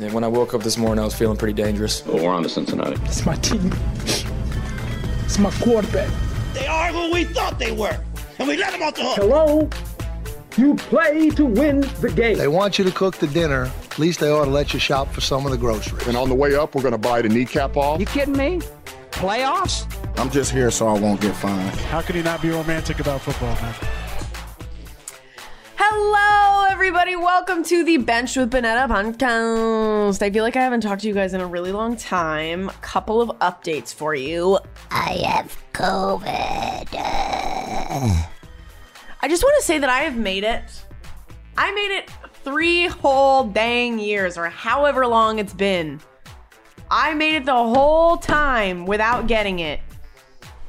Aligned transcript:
And 0.00 0.12
when 0.12 0.22
I 0.22 0.28
woke 0.28 0.54
up 0.54 0.62
this 0.62 0.78
morning, 0.78 1.02
I 1.02 1.04
was 1.04 1.14
feeling 1.14 1.36
pretty 1.36 1.54
dangerous. 1.54 2.06
Well, 2.06 2.24
we're 2.24 2.32
on 2.32 2.44
to 2.44 2.48
Cincinnati. 2.48 2.94
It's 3.04 3.26
my 3.26 3.34
team. 3.36 3.72
It's 4.04 5.38
my 5.38 5.50
quarterback. 5.60 6.08
They 6.54 6.66
are 6.66 6.92
who 6.92 7.12
we 7.12 7.24
thought 7.24 7.58
they 7.58 7.72
were, 7.72 7.98
and 8.38 8.46
we 8.46 8.56
let 8.56 8.72
them 8.72 8.82
off 8.82 8.94
the 8.94 9.02
hook. 9.02 9.16
Hello? 9.16 9.68
You 10.56 10.76
play 10.76 11.30
to 11.30 11.44
win 11.44 11.80
the 12.00 12.12
game. 12.14 12.38
They 12.38 12.46
want 12.48 12.78
you 12.78 12.84
to 12.84 12.92
cook 12.92 13.16
the 13.16 13.26
dinner. 13.26 13.70
At 13.90 13.98
least 13.98 14.20
they 14.20 14.30
ought 14.30 14.44
to 14.44 14.50
let 14.50 14.72
you 14.72 14.80
shop 14.80 15.12
for 15.12 15.20
some 15.20 15.44
of 15.44 15.50
the 15.50 15.58
groceries. 15.58 16.06
And 16.06 16.16
on 16.16 16.28
the 16.28 16.34
way 16.34 16.54
up, 16.54 16.74
we're 16.74 16.82
going 16.82 16.92
to 16.92 16.98
buy 16.98 17.22
the 17.22 17.28
kneecap 17.28 17.76
off. 17.76 18.00
You 18.00 18.06
kidding 18.06 18.36
me? 18.36 18.60
Playoffs? 19.10 19.86
I'm 20.18 20.30
just 20.30 20.50
here 20.50 20.68
so 20.72 20.88
I 20.88 20.98
won't 20.98 21.20
get 21.20 21.32
fined. 21.36 21.78
How 21.82 22.02
can 22.02 22.16
you 22.16 22.24
not 22.24 22.42
be 22.42 22.50
romantic 22.50 22.98
about 22.98 23.20
football, 23.20 23.54
man? 23.62 23.72
Hello, 25.76 26.64
everybody. 26.68 27.14
Welcome 27.14 27.62
to 27.62 27.84
the 27.84 27.98
Bench 27.98 28.34
with 28.34 28.50
Bonnetta 28.50 28.88
podcast. 28.88 30.20
I 30.20 30.28
feel 30.28 30.42
like 30.42 30.56
I 30.56 30.62
haven't 30.62 30.80
talked 30.80 31.02
to 31.02 31.08
you 31.08 31.14
guys 31.14 31.34
in 31.34 31.40
a 31.40 31.46
really 31.46 31.70
long 31.70 31.96
time. 31.96 32.68
A 32.68 32.72
Couple 32.80 33.22
of 33.22 33.28
updates 33.38 33.94
for 33.94 34.12
you. 34.12 34.58
I 34.90 35.22
have 35.24 35.56
COVID. 35.72 36.88
I 39.20 39.28
just 39.28 39.44
want 39.44 39.54
to 39.60 39.64
say 39.64 39.78
that 39.78 39.88
I 39.88 40.00
have 40.00 40.16
made 40.16 40.42
it. 40.42 40.64
I 41.56 41.72
made 41.72 41.96
it 41.96 42.10
three 42.42 42.88
whole 42.88 43.44
dang 43.44 44.00
years, 44.00 44.36
or 44.36 44.48
however 44.48 45.06
long 45.06 45.38
it's 45.38 45.54
been. 45.54 46.00
I 46.90 47.14
made 47.14 47.36
it 47.36 47.44
the 47.44 47.52
whole 47.52 48.16
time 48.16 48.84
without 48.84 49.28
getting 49.28 49.60
it. 49.60 49.78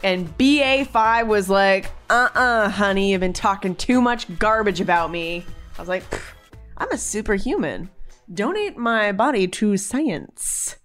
And 0.02 0.38
BA5 0.38 1.28
was 1.28 1.50
like, 1.50 1.92
uh 2.10 2.30
uh, 2.34 2.70
honey, 2.70 3.12
you've 3.12 3.20
been 3.20 3.34
talking 3.34 3.76
too 3.76 4.02
much 4.02 4.40
garbage 4.40 4.80
about 4.80 5.12
me. 5.12 5.46
I 5.78 5.82
was 5.82 5.90
like, 5.90 6.04
I'm 6.78 6.92
a 6.92 6.98
superhuman. 6.98 7.90
Donate 8.34 8.78
my 8.78 9.12
body 9.12 9.48
to 9.48 9.76
science. 9.76 10.78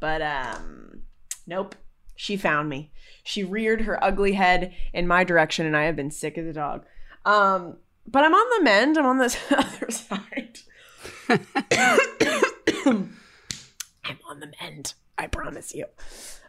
But, 0.00 0.22
um, 0.22 1.02
nope. 1.46 1.74
She 2.14 2.36
found 2.36 2.68
me. 2.70 2.92
She 3.24 3.44
reared 3.44 3.82
her 3.82 4.02
ugly 4.02 4.32
head 4.32 4.72
in 4.94 5.06
my 5.06 5.24
direction, 5.24 5.66
and 5.66 5.76
I 5.76 5.84
have 5.84 5.96
been 5.96 6.10
sick 6.10 6.38
as 6.38 6.46
a 6.46 6.52
dog. 6.52 6.86
Um, 7.26 7.76
but 8.06 8.24
I'm 8.24 8.32
on 8.34 8.58
the 8.58 8.64
mend. 8.64 8.96
I'm 8.96 9.04
on 9.04 9.18
this 9.18 9.36
other 9.50 9.90
side. 9.90 10.60
I'm 12.88 14.18
on 14.28 14.40
the 14.40 14.52
mend. 14.60 14.94
I 15.18 15.26
promise 15.26 15.74
you. 15.74 15.86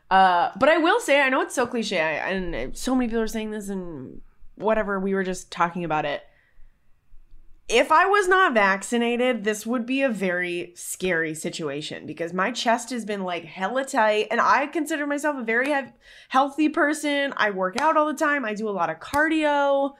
Uh, 0.10 0.52
but 0.58 0.70
I 0.70 0.78
will 0.78 1.00
say, 1.00 1.22
I 1.22 1.30
know 1.30 1.42
it's 1.42 1.56
so 1.56 1.68
cliche, 1.68 2.00
I, 2.00 2.30
and 2.30 2.78
so 2.78 2.96
many 2.96 3.10
people 3.10 3.22
are 3.22 3.28
saying 3.28 3.52
this, 3.52 3.70
and 3.70 4.22
whatever. 4.56 5.00
We 5.00 5.14
were 5.14 5.24
just 5.24 5.52
talking 5.52 5.84
about 5.84 6.06
it. 6.06 6.24
If 7.70 7.92
I 7.92 8.06
was 8.06 8.30
not 8.30 8.54
vaccinated, 8.54 9.44
this 9.44 9.66
would 9.66 9.86
be 9.86 10.02
a 10.02 10.10
very 10.10 10.72
scary 10.76 11.36
situation 11.36 12.06
because 12.06 12.32
my 12.32 12.52
chest 12.52 12.92
has 12.92 13.04
been 13.04 13.24
like 13.24 13.44
hella 13.44 13.84
tight, 13.84 14.28
and 14.32 14.40
I 14.40 14.68
consider 14.68 15.06
myself 15.06 15.36
a 15.38 15.44
very 15.44 15.68
he- 15.74 15.92
healthy 16.30 16.70
person. 16.70 17.34
I 17.36 17.52
work 17.52 17.76
out 17.82 17.98
all 17.98 18.08
the 18.08 18.14
time. 18.14 18.46
I 18.46 18.54
do 18.54 18.70
a 18.70 18.72
lot 18.72 18.90
of 18.90 19.00
cardio. 19.00 19.96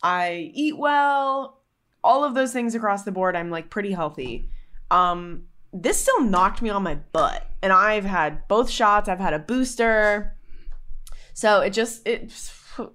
I 0.00 0.52
eat 0.54 0.78
well. 0.78 1.58
All 2.04 2.22
of 2.22 2.34
those 2.34 2.52
things 2.52 2.76
across 2.76 3.02
the 3.02 3.12
board, 3.12 3.34
I'm 3.34 3.50
like 3.50 3.68
pretty 3.68 3.90
healthy. 3.90 4.48
Um, 4.92 5.46
this 5.72 6.00
still 6.00 6.22
knocked 6.22 6.62
me 6.62 6.70
on 6.70 6.84
my 6.84 6.94
butt 6.94 7.49
and 7.62 7.72
i've 7.72 8.04
had 8.04 8.46
both 8.48 8.70
shots 8.70 9.08
i've 9.08 9.20
had 9.20 9.34
a 9.34 9.38
booster. 9.38 10.36
So 11.32 11.60
it 11.60 11.70
just 11.70 12.06
it 12.06 12.28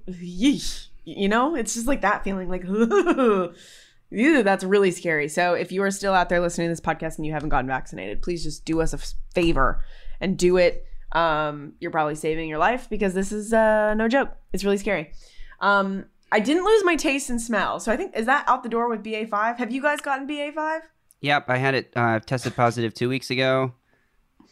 yeesh, 0.07 0.87
you 1.03 1.27
know 1.27 1.55
it's 1.55 1.73
just 1.73 1.87
like 1.87 2.01
that 2.01 2.23
feeling 2.23 2.49
like 2.49 2.63
ew, 4.11 4.43
that's 4.43 4.63
really 4.63 4.91
scary. 4.91 5.27
So 5.27 5.53
if 5.53 5.71
you 5.71 5.81
are 5.83 5.91
still 5.91 6.13
out 6.13 6.29
there 6.29 6.39
listening 6.39 6.67
to 6.67 6.71
this 6.71 6.81
podcast 6.81 7.17
and 7.17 7.25
you 7.25 7.33
haven't 7.33 7.49
gotten 7.49 7.67
vaccinated 7.67 8.21
please 8.21 8.43
just 8.43 8.65
do 8.65 8.81
us 8.81 8.93
a 8.93 8.99
favor 9.33 9.83
and 10.19 10.37
do 10.37 10.57
it. 10.57 10.85
Um, 11.11 11.73
you're 11.79 11.91
probably 11.91 12.15
saving 12.15 12.49
your 12.49 12.57
life 12.57 12.89
because 12.89 13.13
this 13.13 13.31
is 13.31 13.53
uh, 13.53 13.93
no 13.93 14.07
joke. 14.07 14.31
It's 14.53 14.63
really 14.63 14.77
scary. 14.77 15.11
Um, 15.59 16.05
i 16.31 16.39
didn't 16.39 16.65
lose 16.65 16.83
my 16.83 16.95
taste 16.95 17.29
and 17.29 17.41
smell. 17.41 17.79
So 17.79 17.91
i 17.91 17.97
think 17.97 18.15
is 18.15 18.25
that 18.25 18.45
out 18.47 18.63
the 18.63 18.69
door 18.69 18.89
with 18.89 19.03
ba5 19.03 19.57
have 19.57 19.71
you 19.71 19.81
guys 19.81 20.01
gotten 20.01 20.27
ba5 20.27 20.81
Yep, 21.21 21.45
I 21.49 21.57
had 21.57 21.75
it 21.75 21.93
I 21.95 22.15
uh, 22.15 22.19
tested 22.19 22.55
positive 22.55 22.93
two 22.93 23.09
weeks 23.09 23.31
ago. 23.31 23.73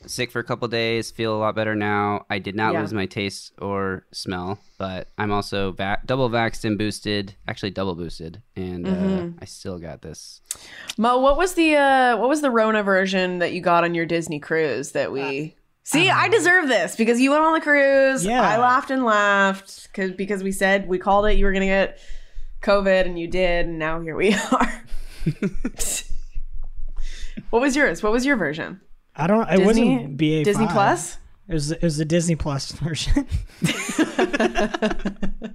Sick 0.08 0.32
for 0.32 0.40
a 0.40 0.44
couple 0.44 0.68
days. 0.68 1.12
Feel 1.12 1.36
a 1.36 1.40
lot 1.40 1.56
better 1.56 1.76
now. 1.76 2.26
I 2.30 2.40
did 2.40 2.56
not 2.56 2.74
Yeah. 2.74 2.82
lose 2.82 2.94
my 2.94 3.06
taste 3.06 3.54
or 3.60 4.06
smell, 4.12 4.60
but 4.78 5.08
I'm 5.18 5.32
also 5.32 5.72
va- 5.72 6.00
double 6.06 6.30
vaxxed 6.30 6.66
and 6.66 6.78
boosted. 6.78 7.36
Actually, 7.48 7.72
double 7.72 7.96
boosted, 7.96 8.42
and 8.56 8.88
uh, 8.88 8.92
Mhm. 8.92 9.38
I 9.42 9.46
still 9.46 9.80
got 9.80 10.02
this. 10.02 10.42
Mo, 10.98 11.18
what 11.20 11.38
was 11.38 11.54
the 11.56 11.76
uh 11.76 12.18
what 12.18 12.30
was 12.30 12.42
the 12.42 12.52
Rona 12.52 12.84
version 12.84 13.40
that 13.40 13.54
you 13.54 13.62
got 13.62 13.84
on 13.84 13.94
your 13.96 14.06
Disney 14.06 14.40
cruise 14.40 14.92
that 14.92 15.12
we 15.12 15.56
See, 15.86 16.10
I 16.10 16.30
deserve 16.30 16.70
this 16.70 16.96
because 16.96 17.20
you 17.20 17.32
went 17.32 17.44
on 17.44 17.54
the 17.54 17.60
cruise. 17.62 18.26
Yeah. 18.26 18.42
I 18.42 18.58
laughed 18.58 18.90
and 18.90 19.04
laughed 19.04 19.90
cuz 19.94 20.12
because 20.12 20.42
we 20.42 20.52
said 20.54 20.88
we 20.88 20.98
called 20.98 21.26
it 21.26 21.34
you 21.38 21.44
were 21.46 21.52
going 21.52 21.62
to 21.62 21.68
get 21.68 22.00
COVID 22.62 23.06
and 23.06 23.20
you 23.20 23.28
did 23.28 23.66
and 23.66 23.80
now 23.80 24.00
here 24.00 24.16
we 24.16 24.34
are. 24.52 24.84
what 27.50 27.62
was 27.62 27.76
yours? 27.76 28.02
What 28.02 28.12
was 28.14 28.26
your 28.26 28.38
version? 28.38 28.80
I 29.16 29.28
don't. 29.28 29.48
It 29.50 29.58
Disney- 29.58 29.96
wasn't 29.96 30.18
BA 30.18 30.44
Disney 30.44 30.68
Plus? 30.68 31.18
It 31.48 31.54
was. 31.54 31.72
It 31.72 31.84
was 31.84 31.98
the 31.98 32.06
Disney 32.06 32.36
Plus 32.36 32.72
version. 32.74 33.28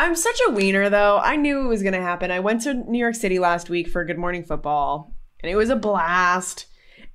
I'm 0.00 0.14
such 0.14 0.40
a 0.48 0.52
wiener, 0.52 0.88
though. 0.88 1.18
I 1.18 1.36
knew 1.36 1.60
it 1.64 1.68
was 1.68 1.82
going 1.82 1.94
to 1.94 2.00
happen. 2.00 2.30
I 2.30 2.38
went 2.40 2.62
to 2.62 2.74
New 2.74 2.98
York 2.98 3.16
City 3.16 3.38
last 3.40 3.68
week 3.68 3.88
for 3.88 4.04
Good 4.04 4.18
Morning 4.18 4.44
Football, 4.44 5.12
and 5.42 5.50
it 5.50 5.56
was 5.56 5.70
a 5.70 5.76
blast. 5.76 6.66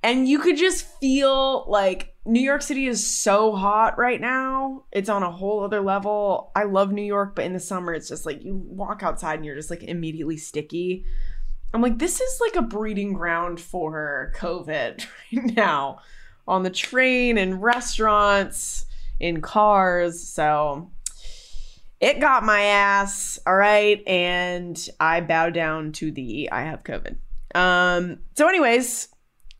And 0.02 0.28
you 0.28 0.38
could 0.38 0.58
just 0.58 0.86
feel 1.00 1.64
like 1.66 2.14
New 2.26 2.42
York 2.42 2.60
City 2.60 2.86
is 2.86 3.06
so 3.06 3.52
hot 3.52 3.96
right 3.96 4.20
now. 4.20 4.84
It's 4.92 5.08
on 5.08 5.22
a 5.22 5.30
whole 5.30 5.64
other 5.64 5.80
level. 5.80 6.52
I 6.54 6.64
love 6.64 6.92
New 6.92 7.02
York, 7.02 7.34
but 7.34 7.46
in 7.46 7.54
the 7.54 7.60
summer, 7.60 7.94
it's 7.94 8.08
just 8.10 8.26
like 8.26 8.44
you 8.44 8.54
walk 8.54 9.02
outside 9.02 9.36
and 9.36 9.46
you're 9.46 9.56
just 9.56 9.70
like 9.70 9.82
immediately 9.82 10.36
sticky. 10.36 11.06
I'm 11.74 11.82
like, 11.82 11.98
this 11.98 12.20
is 12.20 12.40
like 12.40 12.56
a 12.56 12.62
breeding 12.62 13.12
ground 13.12 13.60
for 13.60 14.32
COVID 14.36 15.04
right 15.32 15.56
now 15.56 15.98
on 16.46 16.62
the 16.62 16.70
train, 16.70 17.36
in 17.36 17.60
restaurants, 17.60 18.86
in 19.18 19.40
cars. 19.40 20.22
So 20.22 20.90
it 22.04 22.20
got 22.20 22.44
my 22.44 22.60
ass 22.60 23.38
all 23.46 23.54
right 23.54 24.06
and 24.06 24.88
i 25.00 25.22
bow 25.22 25.48
down 25.48 25.90
to 25.90 26.10
the 26.10 26.50
i 26.50 26.62
have 26.62 26.84
covid 26.84 27.16
um 27.54 28.18
so 28.36 28.46
anyways 28.46 29.08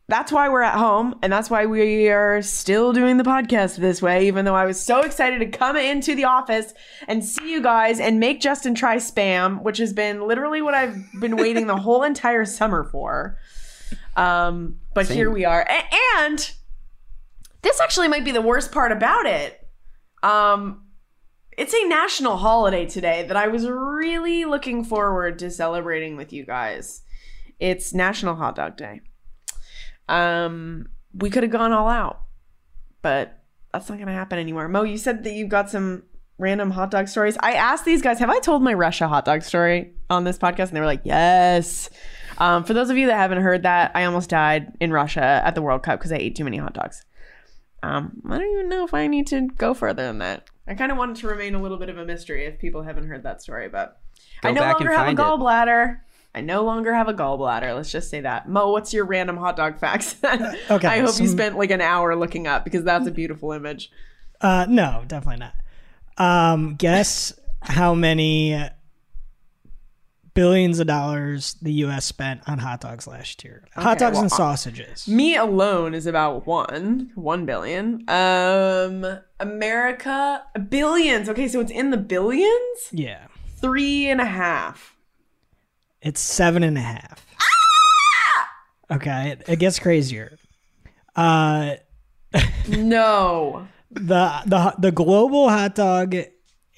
that's 0.07 0.31
why 0.31 0.49
we're 0.49 0.63
at 0.63 0.79
home 0.79 1.15
and 1.23 1.33
that's 1.33 1.49
why 1.49 1.65
we 1.65 2.09
are 2.09 2.43
still 2.43 2.93
doing 2.93 3.17
the 3.17 3.25
podcast 3.25 3.77
this 3.77 4.03
way 4.03 4.27
even 4.27 4.45
though 4.45 4.55
i 4.55 4.67
was 4.67 4.81
so 4.81 5.01
excited 5.01 5.39
to 5.39 5.47
come 5.47 5.77
into 5.77 6.15
the 6.15 6.25
office 6.25 6.75
and 7.09 7.25
see 7.25 7.51
you 7.51 7.63
guys 7.63 7.99
and 8.01 8.21
make 8.21 8.41
justin 8.41 8.75
try 8.75 8.97
spam 8.97 9.63
which 9.63 9.79
has 9.79 9.93
been 9.93 10.27
literally 10.27 10.61
what 10.61 10.75
i've 10.75 10.97
been 11.21 11.37
waiting 11.37 11.67
the 11.67 11.77
whole 11.77 12.03
entire 12.03 12.45
summer 12.45 12.85
for 12.85 13.39
um 14.17 14.77
but 14.95 15.07
Same. 15.07 15.17
here 15.17 15.31
we 15.31 15.45
are 15.45 15.63
A- 15.63 15.95
and 16.19 16.53
this 17.63 17.81
actually 17.81 18.09
might 18.09 18.25
be 18.25 18.33
the 18.33 18.43
worst 18.43 18.73
part 18.73 18.93
about 18.93 19.27
it 19.27 19.67
um 20.23 20.83
it's 21.57 21.75
a 21.75 21.87
national 21.87 22.39
holiday 22.39 22.85
today 22.85 23.25
that 23.29 23.37
I 23.37 23.47
was 23.47 23.69
really 23.69 24.45
looking 24.45 24.85
forward 24.85 25.39
to 25.39 25.53
celebrating 25.53 26.17
with 26.17 26.33
you 26.33 26.45
guys. 26.45 27.03
It's 27.61 27.95
National 27.95 28.35
Hot 28.35 28.57
Dog 28.57 28.77
Day. 28.77 29.03
Um, 30.09 30.89
we 31.15 31.31
could 31.31 31.43
have 31.43 31.53
gone 31.53 31.73
all 31.73 31.89
out, 31.89 32.23
but 33.03 33.43
that's 33.73 33.89
not 33.89 33.97
going 33.97 34.09
to 34.09 34.13
happen 34.15 34.39
anymore. 34.39 34.69
Mo, 34.69 34.83
you 34.83 34.99
said 34.99 35.25
that 35.25 35.33
you've 35.33 35.49
got 35.49 35.71
some 35.71 36.05
random 36.39 36.71
hot 36.71 36.91
dog 36.91 37.09
stories. 37.09 37.37
I 37.41 37.53
asked 37.55 37.85
these 37.85 38.03
guys, 38.03 38.19
have 38.19 38.31
I 38.31 38.39
told 38.41 38.63
my 38.63 38.75
Russia 38.75 39.09
hot 39.09 39.25
dog 39.25 39.43
story 39.43 39.93
on 40.11 40.25
this 40.25 40.39
podcast? 40.39 40.69
And 40.69 40.77
they 40.77 40.81
were 40.81 40.87
like, 40.87 41.03
yes. 41.05 41.91
Um, 42.39 42.65
for 42.65 42.75
those 42.75 42.91
of 42.91 42.97
you 42.97 43.07
that 43.07 43.17
haven't 43.17 43.43
heard 43.43 43.63
that, 43.63 43.93
I 43.95 44.05
almost 44.05 44.31
died 44.31 44.73
in 44.81 44.93
Russia 44.93 45.43
at 45.45 45.55
the 45.55 45.63
World 45.63 45.83
Cup 45.83 46.01
because 46.01 46.13
I 46.13 46.17
ate 46.17 46.35
too 46.35 46.45
many 46.45 46.57
hot 46.57 46.75
dogs. 46.75 47.05
Um, 47.83 48.23
I 48.29 48.39
don't 48.39 48.51
even 48.51 48.69
know 48.69 48.85
if 48.85 48.95
I 48.95 49.07
need 49.07 49.27
to 49.29 49.49
go 49.59 49.75
further 49.75 50.05
than 50.05 50.19
that. 50.19 50.49
I 50.67 50.75
kind 50.75 50.91
of 50.91 50.99
wanted 50.99 51.17
to 51.17 51.29
remain 51.29 51.55
a 51.55 51.61
little 51.61 51.77
bit 51.77 51.91
of 51.91 51.99
a 51.99 52.05
mystery 52.05 52.47
if 52.47 52.59
people 52.59 52.83
haven't 52.83 53.07
heard 53.07 53.23
that 53.25 53.43
story, 53.43 53.69
but 53.69 54.01
Go 54.41 54.49
I 54.49 54.53
no 54.53 54.63
longer 54.63 54.91
have 54.93 55.09
a 55.09 55.15
gallbladder. 55.15 55.95
it. 55.95 55.99
I 56.35 56.41
no 56.41 56.65
longer 56.65 56.93
have 56.93 57.09
a 57.09 57.15
gallbladder. 57.15 57.75
Let's 57.75 57.93
just 57.93 58.11
say 58.11 58.21
that. 58.23 58.49
Mo, 58.49 58.71
what's 58.73 58.93
your 58.93 59.05
random 59.05 59.37
hot 59.37 59.57
dog 59.57 59.79
facts? 59.79 60.17
Okay, 60.71 60.89
I 60.89 60.99
hope 61.01 61.19
you 61.21 61.29
spent 61.29 61.57
like 61.57 61.71
an 61.71 61.81
hour 61.81 62.17
looking 62.17 62.47
up 62.47 62.65
because 62.65 62.83
that's 62.85 63.07
a 63.07 63.11
beautiful 63.13 63.53
image. 63.53 63.91
uh, 64.41 64.67
no, 64.69 65.05
definitely 65.07 65.47
not. 65.47 65.55
Um, 66.17 66.75
guess 66.77 67.33
how 67.61 67.95
many 67.95 68.59
billions 70.35 70.81
of 70.81 70.87
dollars 70.87 71.55
the 71.63 71.73
U.S. 71.75 72.05
spent 72.05 72.41
on 72.49 72.59
hot 72.59 72.81
dogs 72.81 73.07
last 73.07 73.45
year? 73.45 73.65
hot 73.75 73.99
dogs 73.99 74.15
well, 74.15 74.25
and 74.25 74.33
uh, 74.33 74.37
sausages. 74.37 75.07
Me 75.07 75.37
alone 75.37 75.95
is 75.95 76.07
about 76.07 76.47
one, 76.47 77.11
one 77.15 77.47
billion. 77.47 78.05
Um, 78.09 79.19
America, 79.41 80.43
billions. 80.69 81.29
Okay, 81.29 81.47
so 81.49 81.61
it's 81.61 81.71
in 81.71 81.91
the 81.91 81.97
billions. 81.97 82.89
Yeah, 82.91 83.27
Three 83.59 84.09
and 84.09 84.21
a 84.21 84.27
half. 84.27 84.94
It's 86.05 86.21
seven 86.21 86.63
and 86.63 86.79
a 86.79 86.83
half. 86.83 87.27
Ah! 87.41 88.95
Okay, 88.95 89.31
it, 89.31 89.43
it 89.49 89.59
gets 89.59 89.79
crazier. 89.79 90.39
Uh, 91.17 91.77
No. 92.69 93.67
the 93.91 94.43
the 94.47 94.75
the 94.79 94.93
global 94.93 95.49
hot 95.49 95.75
dog 95.75 96.17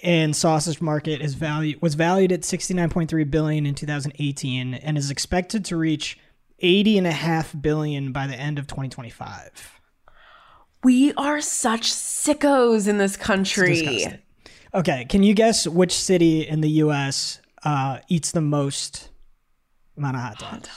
and 0.02 0.36
sausage 0.36 0.80
market 0.82 1.20
is 1.22 1.34
value 1.34 1.78
was 1.80 1.94
valued 1.94 2.30
at 2.32 2.40
69.3 2.42 3.30
billion 3.30 3.64
in 3.66 3.74
2018 3.74 4.74
and 4.74 4.98
is 4.98 5.10
expected 5.10 5.64
to 5.66 5.76
reach 5.76 6.18
80 6.58 6.98
and 6.98 7.06
a 7.06 7.12
half 7.12 7.54
billion 7.60 8.12
by 8.12 8.26
the 8.26 8.34
end 8.34 8.58
of 8.58 8.66
2025. 8.66 9.80
We 10.84 11.12
are 11.14 11.40
such 11.40 11.90
sickos 11.92 12.86
in 12.86 12.98
this 12.98 13.16
country. 13.16 14.20
Okay, 14.74 15.06
can 15.08 15.22
you 15.22 15.32
guess 15.34 15.66
which 15.66 15.92
city 15.94 16.46
in 16.46 16.60
the 16.60 16.70
US 16.82 17.40
uh, 17.64 17.98
eats 18.08 18.30
the 18.32 18.40
most 18.42 19.08
amount 19.96 20.16
of 20.16 20.22
hot 20.22 20.38
dogs? 20.38 20.68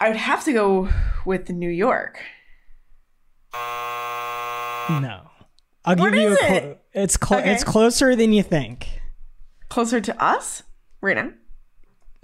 I 0.00 0.08
would 0.08 0.16
have 0.16 0.44
to 0.44 0.52
go 0.52 0.88
with 1.24 1.48
New 1.50 1.70
York. 1.70 2.20
No. 4.88 5.30
I'll 5.84 5.96
What 5.96 6.12
give 6.12 6.22
you 6.22 6.34
a 6.34 6.36
clo- 6.36 6.56
it? 6.56 6.82
it's 6.92 7.16
clo- 7.16 7.38
Okay. 7.38 7.52
it's 7.52 7.64
closer 7.64 8.14
than 8.16 8.32
you 8.32 8.42
think. 8.42 9.00
Closer 9.68 10.00
to 10.00 10.22
us 10.22 10.62
right 11.00 11.16
now. 11.16 11.30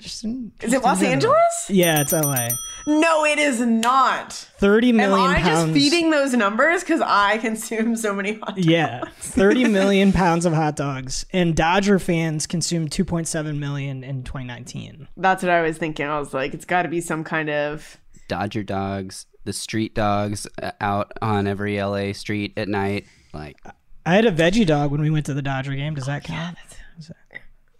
Just 0.03 0.25
in- 0.25 0.51
Is 0.61 0.73
it 0.73 0.83
Los 0.83 0.99
general. 0.99 1.13
Angeles? 1.15 1.67
Yeah, 1.71 2.01
it's 2.01 2.13
LA. 2.13 2.49
No, 2.87 3.25
it 3.25 3.39
is 3.39 3.61
not. 3.61 4.33
30 4.33 4.89
Am 4.91 4.97
million 4.97 5.31
I 5.31 5.41
just 5.43 5.73
feeding 5.73 6.11
those 6.11 6.35
numbers 6.35 6.81
because 6.83 7.01
I 7.01 7.39
consume 7.39 7.95
so 7.95 8.13
many 8.13 8.35
hot 8.35 8.57
dogs? 8.57 8.67
Yeah, 8.67 9.05
30 9.19 9.65
million 9.69 10.13
pounds 10.13 10.45
of 10.45 10.53
hot 10.53 10.75
dogs, 10.75 11.25
and 11.33 11.55
Dodger 11.55 12.01
fans 12.01 12.49
consumed 12.49 12.91
2.7 12.91 13.59
million 13.59 14.03
in 14.03 14.25
2019. 14.25 15.07
That's 15.17 15.43
what 15.45 15.51
I 15.51 15.63
was 15.63 15.79
thinking. 15.79 16.07
I 16.07 16.19
was 16.19 16.35
like, 16.35 16.53
it's 16.55 16.65
got 16.65 16.83
to 16.83 16.89
be 16.89 17.01
some 17.01 17.23
kind 17.23 17.49
of. 17.49 17.99
Dodger 18.27 18.65
dogs, 18.65 19.27
the 19.45 19.53
street 19.53 19.95
dogs 19.95 20.49
uh, 20.61 20.73
out 20.81 21.13
on 21.23 21.47
every 21.47 21.81
LA 21.81 22.13
street 22.13 22.55
at 22.57 22.67
night. 22.69 23.07
Like, 23.33 23.57
I 24.05 24.15
had 24.15 24.25
a 24.25 24.33
veggie 24.33 24.67
dog 24.67 24.91
when 24.91 25.01
we 25.01 25.11
went 25.11 25.27
to 25.27 25.35
the 25.35 25.43
Dodger 25.43 25.75
game. 25.77 25.95
Does 25.95 26.07
that 26.07 26.25
count? 26.25 26.57
Does 26.69 26.77
that, 26.79 26.82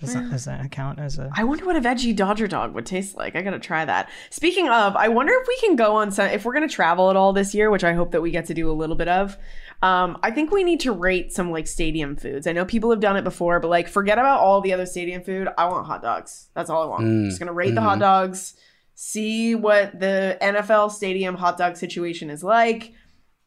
does 0.03 0.15
that, 0.15 0.31
does 0.31 0.45
that 0.47 0.71
count 0.73 0.99
as 0.99 1.19
a? 1.19 1.31
I 1.33 1.45
wonder 1.45 1.65
what 1.65 1.77
a 1.77 1.81
veggie 1.81 2.15
Dodger 2.15 2.49
dog 2.49 2.75
would 2.75 2.87
taste 2.87 3.17
like. 3.17 3.37
I 3.37 3.43
gotta 3.43 3.61
try 3.61 3.85
that. 3.85 4.11
Speaking 4.31 4.69
of, 4.69 4.97
I 4.97 5.09
wonder 5.09 5.33
if 5.33 5.47
we 5.47 5.57
can 5.61 5.77
go 5.77 5.95
on 5.95 6.11
some. 6.11 6.27
If 6.27 6.45
we're 6.45 6.55
gonna 6.55 6.69
travel 6.69 7.09
at 7.09 7.17
all 7.17 7.33
this 7.33 7.55
year, 7.55 7.71
which 7.71 7.85
I 7.85 7.93
hope 7.93 8.11
that 8.11 8.21
we 8.21 8.33
get 8.33 8.47
to 8.47 8.55
do 8.55 8.69
a 8.71 8.75
little 8.75 8.97
bit 8.97 9.07
of. 9.07 9.39
Um, 9.81 10.19
I 10.23 10.33
think 10.33 10.51
we 10.51 10.65
need 10.65 10.81
to 10.81 10.93
rate 10.93 11.33
some 11.33 11.53
like 11.53 11.69
stadium 11.69 12.17
foods. 12.17 12.49
I 12.49 12.53
know 12.53 12.65
people 12.65 12.91
have 12.91 13.01
done 13.01 13.17
it 13.17 13.23
before, 13.23 13.61
but 13.61 13.69
like 13.69 13.89
forget 13.89 14.19
about 14.19 14.41
all 14.41 14.61
the 14.61 14.73
other 14.73 14.87
stadium 14.87 15.23
food. 15.23 15.49
I 15.57 15.67
want 15.67 15.87
hot 15.87 16.03
dogs. 16.03 16.49
That's 16.55 16.69
all 16.69 16.83
I 16.83 16.87
want. 16.87 17.05
Mm, 17.05 17.27
Just 17.27 17.39
gonna 17.39 17.53
rate 17.53 17.75
the 17.75 17.81
hot 17.81 17.99
mhm. 17.99 18.03
dogs, 18.03 18.55
see 18.95 19.55
what 19.55 19.99
the 19.99 20.37
NFL 20.43 20.91
stadium 20.91 21.37
hot 21.37 21.59
dog 21.59 21.77
situation 21.77 22.29
is 22.29 22.43
like. 22.43 22.93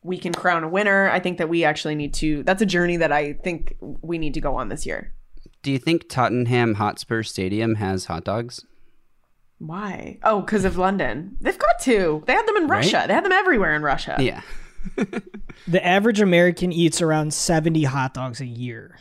We 0.03 0.17
can 0.17 0.33
crown 0.33 0.63
a 0.63 0.69
winner. 0.69 1.09
I 1.09 1.19
think 1.19 1.37
that 1.39 1.49
we 1.49 1.65
actually 1.65 1.95
need 1.95 2.13
to. 2.15 2.43
That's 2.43 2.61
a 2.61 2.65
journey 2.65 2.97
that 2.97 3.11
I 3.11 3.33
think 3.33 3.75
we 3.81 4.17
need 4.17 4.35
to 4.35 4.41
go 4.41 4.55
on 4.55 4.69
this 4.69 4.85
year. 4.85 5.13
Do 5.65 5.71
you 5.71 5.79
think 5.79 6.07
Tottenham 6.07 6.75
Hotspur 6.75 7.23
Stadium 7.23 7.75
has 7.75 8.05
hot 8.05 8.23
dogs? 8.23 8.63
Why? 9.57 10.19
Oh, 10.23 10.41
because 10.41 10.63
of 10.63 10.77
London. 10.77 11.37
They've 11.41 11.57
got 11.57 11.79
to. 11.81 12.23
They 12.27 12.33
had 12.33 12.45
them 12.47 12.57
in 12.57 12.67
Right? 12.67 12.77
Russia. 12.83 13.05
They 13.07 13.13
had 13.13 13.25
them 13.25 13.31
everywhere 13.31 13.75
in 13.75 13.81
Russia. 13.81 14.15
Yeah. 14.19 14.41
The 15.67 15.83
average 15.83 16.21
American 16.21 16.71
eats 16.71 17.01
around 17.01 17.33
70 17.33 17.85
hot 17.85 18.13
dogs 18.13 18.39
a 18.41 18.45
year. 18.45 18.97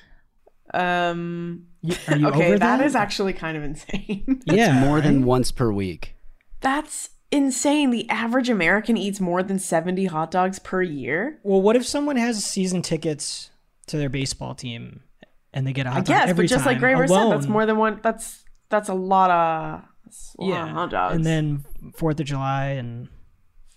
Um. 0.73 1.67
You- 1.83 1.97
Are 2.09 2.17
you 2.17 2.29
okay, 2.29 2.47
over 2.47 2.59
that 2.59 2.79
that? 2.79 2.87
is 2.87 2.95
actually 2.95 3.35
kind 3.35 3.57
of 3.59 3.63
insane. 3.65 4.25
That's 4.47 4.57
Yeah, 4.57 4.81
more 4.81 5.03
than 5.03 5.25
once 5.25 5.53
per 5.53 5.71
week. 5.71 6.15
That's 6.63 7.11
insane. 7.31 7.91
The 7.91 8.09
average 8.09 8.49
American 8.49 8.97
eats 8.97 9.21
more 9.21 9.43
than 9.43 9.59
70 9.59 10.07
hot 10.07 10.31
dogs 10.31 10.59
per 10.59 10.81
year. 10.81 11.39
Well, 11.43 11.61
what 11.61 11.77
if 11.77 11.85
someone 11.87 12.17
has 12.17 12.43
season 12.43 12.81
tickets 12.81 13.51
to 13.89 13.99
their 13.99 14.09
baseball 14.09 14.55
team 14.55 15.03
and 15.55 15.67
they 15.67 15.73
get 15.73 15.87
out. 15.87 15.95
hot 15.95 16.09
I 16.11 16.21
dog 16.21 16.29
every 16.29 16.45
but 16.45 16.51
just 16.51 16.67
like 16.67 16.75
time 16.77 16.81
Graver 16.83 17.09
said, 17.09 17.31
that's 17.31 17.47
more 17.47 17.65
than 17.65 17.79
one. 17.79 18.01
That's 18.03 18.45
that's 18.69 18.89
a 18.91 18.95
lot 18.95 19.31
of, 19.31 19.83
that's 20.05 20.35
a 20.39 20.43
lot 20.43 20.61
of 20.63 20.69
yeah, 20.69 20.73
hot 20.75 20.91
dogs. 20.91 21.15
and 21.17 21.25
then 21.25 21.65
Fourth 21.97 22.21
of 22.21 22.27
July 22.27 22.67
and 22.71 23.09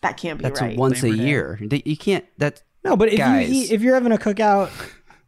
that 0.02 0.18
can't 0.18 0.38
be 0.40 0.44
That's 0.44 0.62
right. 0.62 0.78
once 0.78 1.02
a 1.02 1.06
Labor 1.08 1.18
Day. 1.18 1.24
year. 1.24 1.60
That- 1.62 1.88
You 1.88 1.98
can't. 1.98 2.26
That 2.38 2.62
no, 2.84 2.96
but 2.96 3.10
if 3.10 3.18
Guys. 3.18 3.50
you 3.50 3.64
eat, 3.64 3.72
if 3.72 3.82
you're 3.82 3.96
having 3.96 4.12
a 4.12 4.18
cookout, 4.18 4.70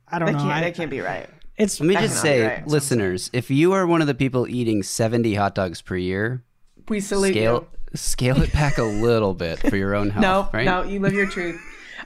I 0.08 0.20
don't 0.20 0.28
that 0.28 0.32
know. 0.34 0.38
can't. 0.40 0.52
I- 0.52 0.62
that 0.62 0.76
can't 0.76 0.92
be 0.92 1.00
right. 1.02 1.28
it's 1.58 1.80
Let 1.80 1.88
me 1.88 1.96
just 1.96 2.22
say, 2.22 2.46
right. 2.46 2.68
listeners, 2.68 3.30
if 3.34 3.50
you 3.52 3.74
are 3.74 3.86
one 3.88 4.02
of 4.02 4.08
the 4.08 4.14
people 4.16 4.48
eating 4.48 4.82
70 4.84 5.34
hot 5.36 5.56
dogs 5.56 5.82
per 5.82 5.96
year, 5.98 6.44
We 6.88 7.00
salute 7.00 7.34
scale 7.34 7.68
scale 7.96 8.42
it 8.44 8.54
back 8.54 8.78
a 8.78 8.84
little 8.84 9.34
bit 9.34 9.60
for 9.60 9.76
your 9.76 9.96
own 9.96 10.10
health, 10.12 10.22
No, 10.54 10.58
right? 10.58 10.66
no, 10.66 10.84
you 10.84 11.00
live 11.00 11.14
your 11.14 11.26
truth. 11.28 11.60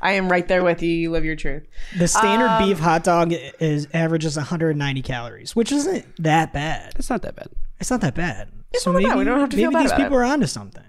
I 0.03 0.11
am 0.13 0.29
right 0.29 0.47
there 0.47 0.63
with 0.63 0.83
you. 0.83 0.89
You 0.91 1.09
live 1.11 1.25
your 1.25 1.35
truth. 1.35 1.63
the 1.97 2.07
standard 2.07 2.47
Um, 2.47 2.67
beef 2.67 2.77
hot 2.79 3.03
dog 3.03 3.33
is 3.33 3.87
averages 3.93 4.35
190 4.37 5.01
calories, 5.01 5.55
which 5.55 5.71
isn't 5.71 6.05
that 6.19 6.53
bad. 6.53 6.93
It's 6.97 7.09
not 7.09 7.21
that 7.23 7.35
bad. 7.35 7.47
It's 7.79 7.89
not 7.89 8.01
that 8.01 8.13
bad. 8.13 8.49
It's 8.71 8.83
so 8.83 8.91
not 8.91 8.97
maybe 8.99 9.09
bad. 9.09 9.17
We 9.17 9.23
don't 9.23 9.39
have 9.39 9.49
to 9.49 9.55
maybe 9.55 9.63
feel 9.63 9.71
bad 9.71 9.83
these 9.83 9.91
about 9.91 9.99
people 10.03 10.17
it. 10.17 10.21
are 10.21 10.25
onto 10.25 10.45
something. 10.47 10.83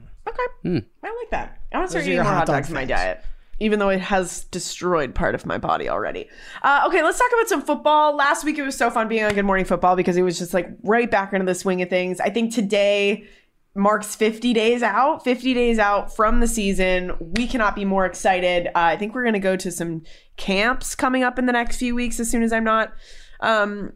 Hmm. 0.62 0.78
I 1.02 1.16
like 1.16 1.30
that. 1.30 1.58
I 1.72 1.78
want 1.78 1.88
to 1.88 1.90
start 1.90 1.92
Those 1.92 1.94
are 1.94 2.00
eating 2.00 2.14
more 2.16 2.24
hot 2.24 2.38
hot 2.38 2.46
dogs 2.46 2.68
in 2.68 2.74
my 2.74 2.84
diet, 2.86 3.22
even 3.60 3.78
though 3.78 3.90
it 3.90 4.00
has 4.00 4.44
destroyed 4.44 5.14
part 5.14 5.34
of 5.34 5.44
my 5.46 5.58
body 5.58 5.88
already. 5.90 6.28
Uh, 6.62 6.84
okay, 6.86 7.02
let's 7.02 7.18
talk 7.18 7.30
about 7.34 7.48
some 7.48 7.62
football. 7.62 8.16
Last 8.16 8.44
week 8.44 8.56
it 8.58 8.62
was 8.62 8.76
so 8.76 8.90
fun 8.90 9.06
being 9.08 9.24
on 9.24 9.34
Good 9.34 9.44
Morning 9.44 9.66
Football 9.66 9.94
because 9.94 10.16
it 10.16 10.22
was 10.22 10.38
just 10.38 10.54
like 10.54 10.70
right 10.82 11.10
back 11.10 11.32
into 11.34 11.44
the 11.44 11.54
swing 11.54 11.82
of 11.82 11.90
things. 11.90 12.18
I 12.20 12.30
think 12.30 12.54
today 12.54 13.26
marks 13.74 14.14
50 14.14 14.52
days 14.52 14.82
out 14.82 15.24
50 15.24 15.52
days 15.54 15.78
out 15.78 16.14
from 16.14 16.40
the 16.40 16.46
season 16.46 17.12
we 17.18 17.46
cannot 17.46 17.74
be 17.74 17.84
more 17.84 18.06
excited 18.06 18.68
uh, 18.68 18.70
i 18.74 18.96
think 18.96 19.14
we're 19.14 19.24
going 19.24 19.32
to 19.34 19.40
go 19.40 19.56
to 19.56 19.72
some 19.72 20.02
camps 20.36 20.94
coming 20.94 21.24
up 21.24 21.38
in 21.38 21.46
the 21.46 21.52
next 21.52 21.78
few 21.78 21.94
weeks 21.94 22.20
as 22.20 22.30
soon 22.30 22.42
as 22.42 22.52
i'm 22.52 22.64
not 22.64 22.92
um, 23.40 23.92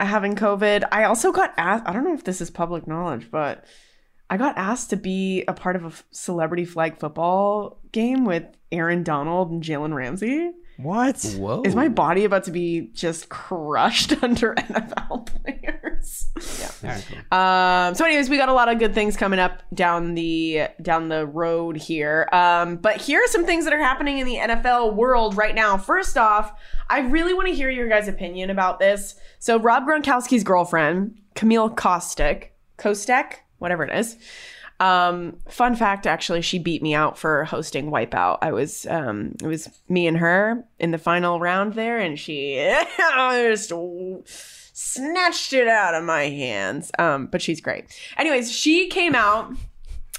having 0.00 0.34
covid 0.34 0.82
i 0.90 1.04
also 1.04 1.30
got 1.30 1.54
asked 1.56 1.84
i 1.86 1.92
don't 1.92 2.04
know 2.04 2.14
if 2.14 2.24
this 2.24 2.40
is 2.40 2.50
public 2.50 2.86
knowledge 2.86 3.30
but 3.30 3.64
I 4.32 4.38
got 4.38 4.56
asked 4.56 4.88
to 4.88 4.96
be 4.96 5.44
a 5.46 5.52
part 5.52 5.76
of 5.76 5.84
a 5.84 5.92
celebrity 6.10 6.64
flag 6.64 6.98
football 6.98 7.82
game 7.92 8.24
with 8.24 8.44
Aaron 8.72 9.02
Donald 9.02 9.50
and 9.50 9.62
Jalen 9.62 9.92
Ramsey. 9.92 10.52
What? 10.82 11.22
Whoa. 11.38 11.62
Is 11.64 11.74
my 11.74 11.88
body 11.88 12.24
about 12.24 12.44
to 12.44 12.50
be 12.50 12.90
just 12.92 13.28
crushed 13.28 14.12
under 14.22 14.54
NFL 14.54 15.26
players? 15.26 16.28
yeah. 16.82 17.00
Cool. 17.00 17.38
Um, 17.38 17.94
so, 17.94 18.04
anyways, 18.04 18.28
we 18.28 18.36
got 18.36 18.48
a 18.48 18.52
lot 18.52 18.68
of 18.68 18.78
good 18.78 18.94
things 18.94 19.16
coming 19.16 19.38
up 19.38 19.62
down 19.72 20.14
the 20.14 20.68
down 20.80 21.08
the 21.08 21.26
road 21.26 21.76
here. 21.76 22.28
Um, 22.32 22.76
but 22.76 23.00
here 23.00 23.20
are 23.20 23.28
some 23.28 23.44
things 23.44 23.64
that 23.64 23.72
are 23.72 23.82
happening 23.82 24.18
in 24.18 24.26
the 24.26 24.36
NFL 24.36 24.94
world 24.94 25.36
right 25.36 25.54
now. 25.54 25.76
First 25.76 26.18
off, 26.18 26.52
I 26.90 27.00
really 27.00 27.34
want 27.34 27.48
to 27.48 27.54
hear 27.54 27.70
your 27.70 27.88
guys' 27.88 28.08
opinion 28.08 28.50
about 28.50 28.78
this. 28.78 29.14
So, 29.38 29.58
Rob 29.58 29.86
Gronkowski's 29.86 30.44
girlfriend, 30.44 31.20
Camille 31.34 31.70
Kostek, 31.70 32.48
Kostek, 32.78 33.34
whatever 33.58 33.84
it 33.84 33.96
is. 33.96 34.16
Um, 34.82 35.36
fun 35.48 35.76
fact, 35.76 36.08
actually, 36.08 36.42
she 36.42 36.58
beat 36.58 36.82
me 36.82 36.92
out 36.92 37.16
for 37.16 37.44
hosting 37.44 37.88
Wipeout. 37.88 38.38
I 38.42 38.50
was, 38.50 38.84
um, 38.86 39.36
it 39.40 39.46
was 39.46 39.68
me 39.88 40.08
and 40.08 40.16
her 40.16 40.64
in 40.80 40.90
the 40.90 40.98
final 40.98 41.38
round 41.38 41.74
there, 41.74 42.00
and 42.00 42.18
she 42.18 42.56
just 42.98 43.72
snatched 44.74 45.52
it 45.52 45.68
out 45.68 45.94
of 45.94 46.02
my 46.02 46.24
hands. 46.24 46.90
Um, 46.98 47.26
but 47.26 47.40
she's 47.40 47.60
great. 47.60 47.96
Anyways, 48.16 48.50
she 48.50 48.88
came 48.88 49.14
out. 49.14 49.52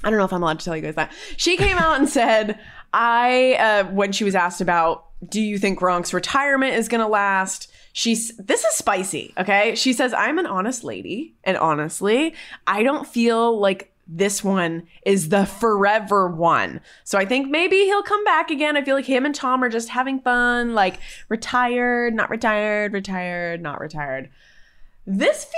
I 0.02 0.10
don't 0.10 0.18
know 0.18 0.24
if 0.24 0.32
I'm 0.32 0.42
allowed 0.42 0.60
to 0.60 0.66
tell 0.66 0.78
you 0.78 0.82
guys 0.82 0.96
that. 0.96 1.12
She 1.36 1.58
came 1.58 1.78
out 1.78 2.00
and 2.00 2.08
said, 2.08 2.58
I, 2.94 3.56
uh, 3.56 3.92
when 3.92 4.14
she 4.14 4.24
was 4.24 4.34
asked 4.34 4.62
about, 4.62 5.08
do 5.28 5.42
you 5.42 5.58
think 5.58 5.78
Gronk's 5.78 6.14
retirement 6.14 6.76
is 6.76 6.88
going 6.88 7.02
to 7.02 7.08
last? 7.08 7.70
She's, 7.92 8.36
this 8.38 8.64
is 8.64 8.74
spicy, 8.76 9.34
okay? 9.38 9.76
She 9.76 9.92
says, 9.92 10.14
I'm 10.14 10.40
an 10.40 10.46
honest 10.46 10.86
lady. 10.86 11.36
And 11.44 11.58
honestly, 11.58 12.34
I 12.66 12.84
don't 12.84 13.06
feel 13.06 13.60
like 13.60 13.93
this 14.08 14.44
one 14.44 14.84
is 15.06 15.30
the 15.30 15.46
forever 15.46 16.28
one. 16.28 16.82
So 17.04 17.18
I 17.18 17.26
think 17.26 17.50
maybe 17.50 17.78
he'll 17.78 18.04
come 18.04 18.24
back 18.24 18.52
again. 18.52 18.76
I 18.76 18.84
feel 18.84 18.96
like 18.96 19.06
him 19.06 19.26
and 19.26 19.34
Tom 19.34 19.64
are 19.64 19.70
just 19.70 19.90
having 19.90 20.20
fun, 20.20 20.74
like 20.74 21.00
retired, 21.30 22.14
not 22.14 22.30
retired, 22.30 22.94
retired, 22.94 23.62
not 23.62 23.80
retired. 23.80 24.30
This 25.06 25.44
feels 25.44 25.54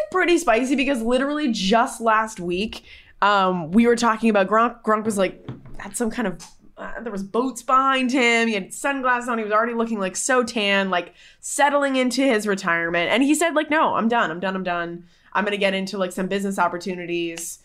like 0.00 0.10
pretty 0.10 0.38
spicy 0.38 0.76
because 0.76 1.02
literally 1.02 1.52
just 1.52 2.00
last 2.00 2.40
week, 2.40 2.84
um, 3.22 3.70
we 3.70 3.86
were 3.86 3.96
talking 3.96 4.30
about 4.30 4.48
Gronk. 4.48 4.82
Gronk 4.82 5.04
was 5.04 5.18
like 5.18 5.46
had 5.78 5.96
some 5.96 6.10
kind 6.10 6.28
of 6.28 6.44
uh, 6.76 7.00
there 7.02 7.12
was 7.12 7.22
boats 7.22 7.62
behind 7.62 8.10
him. 8.10 8.48
He 8.48 8.54
had 8.54 8.72
sunglasses 8.72 9.28
on. 9.28 9.36
He 9.36 9.44
was 9.44 9.52
already 9.52 9.74
looking 9.74 9.98
like 9.98 10.16
so 10.16 10.42
tan, 10.42 10.88
like 10.88 11.14
settling 11.40 11.96
into 11.96 12.22
his 12.22 12.46
retirement. 12.46 13.10
And 13.10 13.22
he 13.22 13.34
said 13.34 13.54
like, 13.54 13.70
"No, 13.70 13.94
I'm 13.94 14.08
done. 14.08 14.30
I'm 14.30 14.40
done. 14.40 14.56
I'm 14.56 14.64
done. 14.64 15.04
I'm 15.34 15.44
gonna 15.44 15.58
get 15.58 15.74
into 15.74 15.98
like 15.98 16.12
some 16.12 16.26
business 16.26 16.58
opportunities." 16.58 17.58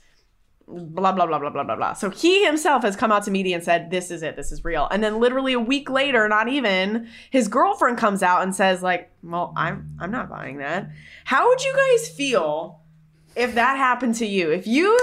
Blah 0.68 1.12
blah 1.12 1.28
blah 1.28 1.38
blah 1.38 1.52
blah 1.52 1.64
blah 1.64 1.76
blah. 1.76 1.94
So 1.94 2.10
he 2.10 2.44
himself 2.44 2.82
has 2.82 2.96
come 2.96 3.12
out 3.12 3.24
to 3.26 3.32
media 3.32 3.56
and 3.56 3.64
said, 3.64 3.92
"This 3.92 4.10
is 4.10 4.24
it. 4.24 4.36
This 4.36 4.52
is 4.52 4.66
real." 4.66 4.88
And 4.90 5.04
then 5.04 5.20
literally 5.20 5.54
a 5.54 5.60
week 5.60 5.92
later, 5.92 6.28
not 6.28 6.48
even 6.48 7.08
his 7.30 7.48
girlfriend 7.48 8.00
comes 8.00 8.24
out 8.24 8.42
and 8.42 8.56
says, 8.56 8.82
"Like, 8.82 9.12
well, 9.22 9.54
I'm 9.56 9.96
I'm 10.00 10.10
not 10.10 10.28
buying 10.28 10.58
that." 10.58 10.90
How 11.26 11.48
would 11.48 11.64
you 11.64 11.72
guys 11.76 12.10
feel 12.10 12.80
if 13.36 13.54
that 13.54 13.78
happened 13.78 14.16
to 14.16 14.26
you? 14.26 14.52
If 14.52 14.66
you 14.66 15.00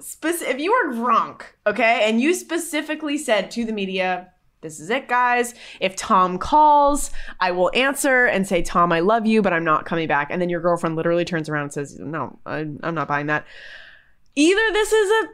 spec- 0.00 0.42
if 0.42 0.58
you 0.58 0.72
were 0.72 0.92
drunk, 0.94 1.56
okay, 1.66 2.08
and 2.08 2.20
you 2.20 2.34
specifically 2.34 3.16
said 3.16 3.50
to 3.52 3.64
the 3.64 3.72
media, 3.72 4.28
"This 4.60 4.80
is 4.80 4.90
it, 4.90 5.08
guys. 5.08 5.54
If 5.80 5.96
Tom 5.96 6.36
calls, 6.36 7.10
I 7.40 7.52
will 7.52 7.70
answer 7.74 8.26
and 8.26 8.46
say, 8.46 8.60
Tom, 8.60 8.92
I 8.92 9.00
love 9.00 9.24
you, 9.24 9.40
but 9.40 9.54
I'm 9.54 9.64
not 9.64 9.86
coming 9.86 10.08
back." 10.08 10.28
And 10.30 10.42
then 10.42 10.50
your 10.50 10.60
girlfriend 10.60 10.94
literally 10.94 11.24
turns 11.24 11.48
around 11.48 11.62
and 11.62 11.72
says, 11.72 11.98
"No, 11.98 12.38
I, 12.44 12.66
I'm 12.82 12.94
not 12.94 13.08
buying 13.08 13.28
that." 13.28 13.46
Either 14.36 14.72
this 14.72 14.92
is 14.92 15.10
a 15.10 15.28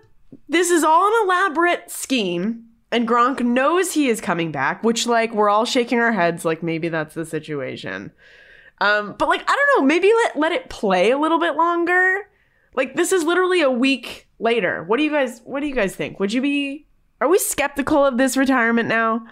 this 0.49 0.71
is 0.71 0.85
all 0.85 1.07
an 1.07 1.25
elaborate 1.25 1.91
scheme 1.91 2.65
and 2.91 3.09
Gronk 3.09 3.41
knows 3.41 3.93
he 3.93 4.09
is 4.09 4.21
coming 4.21 4.53
back, 4.53 4.85
which 4.85 5.07
like 5.07 5.35
we're 5.35 5.49
all 5.49 5.65
shaking 5.65 5.99
our 5.99 6.13
heads 6.13 6.45
like 6.45 6.63
maybe 6.63 6.89
that's 6.89 7.15
the 7.15 7.27
situation. 7.27 8.13
Um, 8.81 9.15
but 9.19 9.29
like 9.29 9.43
I 9.49 9.57
don't 9.57 9.83
know, 9.83 9.87
maybe 9.87 10.13
let 10.25 10.39
let 10.39 10.53
it 10.53 10.71
play 10.71 11.11
a 11.11 11.19
little 11.19 11.39
bit 11.39 11.57
longer. 11.57 12.29
Like 12.75 12.95
this 12.95 13.13
is 13.13 13.25
literally 13.25 13.61
a 13.61 13.71
week 13.71 14.29
later. 14.39 14.83
What 14.85 14.99
do 14.99 15.05
you 15.05 15.11
guys 15.11 15.41
what 15.45 15.61
do 15.61 15.67
you 15.67 15.75
guys 15.75 15.97
think? 15.97 16.21
Would 16.21 16.33
you 16.33 16.43
be 16.43 16.87
are 17.21 17.29
we 17.29 17.39
skeptical 17.39 18.05
of 18.05 18.19
this 18.19 18.37
retirement 18.37 18.89
now? 18.89 19.25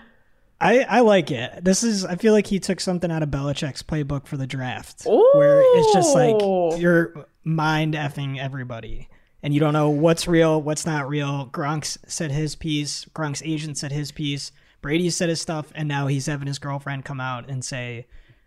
I, 0.60 0.80
I 0.82 1.00
like 1.00 1.30
it. 1.30 1.64
This 1.64 1.82
is 1.82 2.04
I 2.04 2.16
feel 2.16 2.32
like 2.32 2.46
he 2.46 2.60
took 2.60 2.80
something 2.80 3.10
out 3.10 3.22
of 3.22 3.30
Belichick's 3.30 3.82
playbook 3.82 4.26
for 4.26 4.36
the 4.36 4.46
draft, 4.46 5.02
where 5.04 5.62
it's 5.78 5.92
just 5.92 6.14
like 6.14 6.40
Ooh. 6.42 6.76
you're 6.78 7.26
mind 7.44 7.94
effing 7.94 8.38
everybody, 8.38 9.08
and 9.42 9.52
you 9.54 9.60
don't 9.60 9.72
know 9.72 9.90
what's 9.90 10.26
real, 10.28 10.60
what's 10.60 10.84
not 10.86 11.08
real. 11.08 11.46
Gronk's 11.52 11.98
said 12.06 12.30
his 12.30 12.56
piece. 12.56 13.04
Gronk's 13.14 13.42
agent 13.44 13.78
said 13.78 13.92
his 13.92 14.12
piece. 14.12 14.52
Brady 14.82 15.10
said 15.10 15.28
his 15.28 15.40
stuff, 15.40 15.72
and 15.74 15.88
now 15.88 16.06
he's 16.06 16.26
having 16.26 16.46
his 16.46 16.58
girlfriend 16.58 17.04
come 17.04 17.20
out 17.20 17.48
and 17.48 17.64
say, 17.64 18.06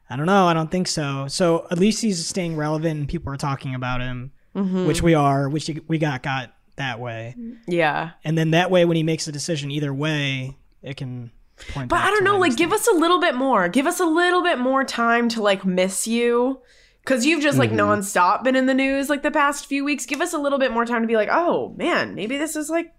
"I 0.10 0.16
don't 0.16 0.26
know, 0.26 0.48
I 0.48 0.54
don't 0.54 0.72
think 0.72 0.88
so." 0.88 1.28
So 1.28 1.68
at 1.70 1.78
least 1.78 2.02
he's 2.02 2.26
staying 2.26 2.56
relevant, 2.56 3.00
and 3.00 3.08
people 3.08 3.32
are 3.32 3.38
talking 3.38 3.76
about 3.76 4.02
him, 4.02 4.32
Mhm. 4.56 4.88
which 4.88 5.02
we 5.04 5.14
are, 5.14 5.48
which 5.48 5.70
we 5.88 5.98
got 6.00 6.24
got 6.24 6.54
that 6.76 7.00
way. 7.00 7.36
Yeah. 7.68 8.12
And 8.24 8.36
then 8.36 8.50
that 8.52 8.72
way, 8.72 8.84
when 8.84 8.98
he 8.98 9.04
makes 9.04 9.28
a 9.28 9.32
decision, 9.32 9.70
either 9.70 9.94
way, 9.94 10.58
it 10.82 10.98
can 10.98 11.30
point. 11.72 11.90
But 11.90 12.00
I 12.02 12.10
don't 12.10 12.24
know, 12.24 12.40
like 12.40 12.56
give 12.56 12.74
us 12.74 12.88
a 12.88 12.96
little 12.96 13.20
bit 13.20 13.36
more. 13.36 13.68
Give 13.70 13.86
us 13.86 14.00
a 14.00 14.06
little 14.06 14.42
bit 14.42 14.58
more 14.58 14.84
time 14.84 15.30
to 15.30 15.42
like 15.42 15.64
miss 15.66 16.08
you. 16.08 16.62
Cause 17.06 17.26
you've 17.26 17.44
just 17.44 17.58
like 17.58 17.72
Mhm. 17.72 17.76
nonstop 17.78 18.44
been 18.44 18.56
in 18.56 18.66
the 18.66 18.74
news 18.74 19.10
like 19.10 19.24
the 19.24 19.32
past 19.32 19.66
few 19.66 19.84
weeks. 19.84 20.06
Give 20.06 20.22
us 20.22 20.32
a 20.34 20.38
little 20.38 20.58
bit 20.60 20.72
more 20.72 20.86
time 20.86 21.02
to 21.02 21.08
be 21.08 21.16
like, 21.18 21.30
oh 21.32 21.74
man, 21.78 22.16
maybe 22.16 22.38
this 22.38 22.56
is 22.56 22.70
like 22.70 22.94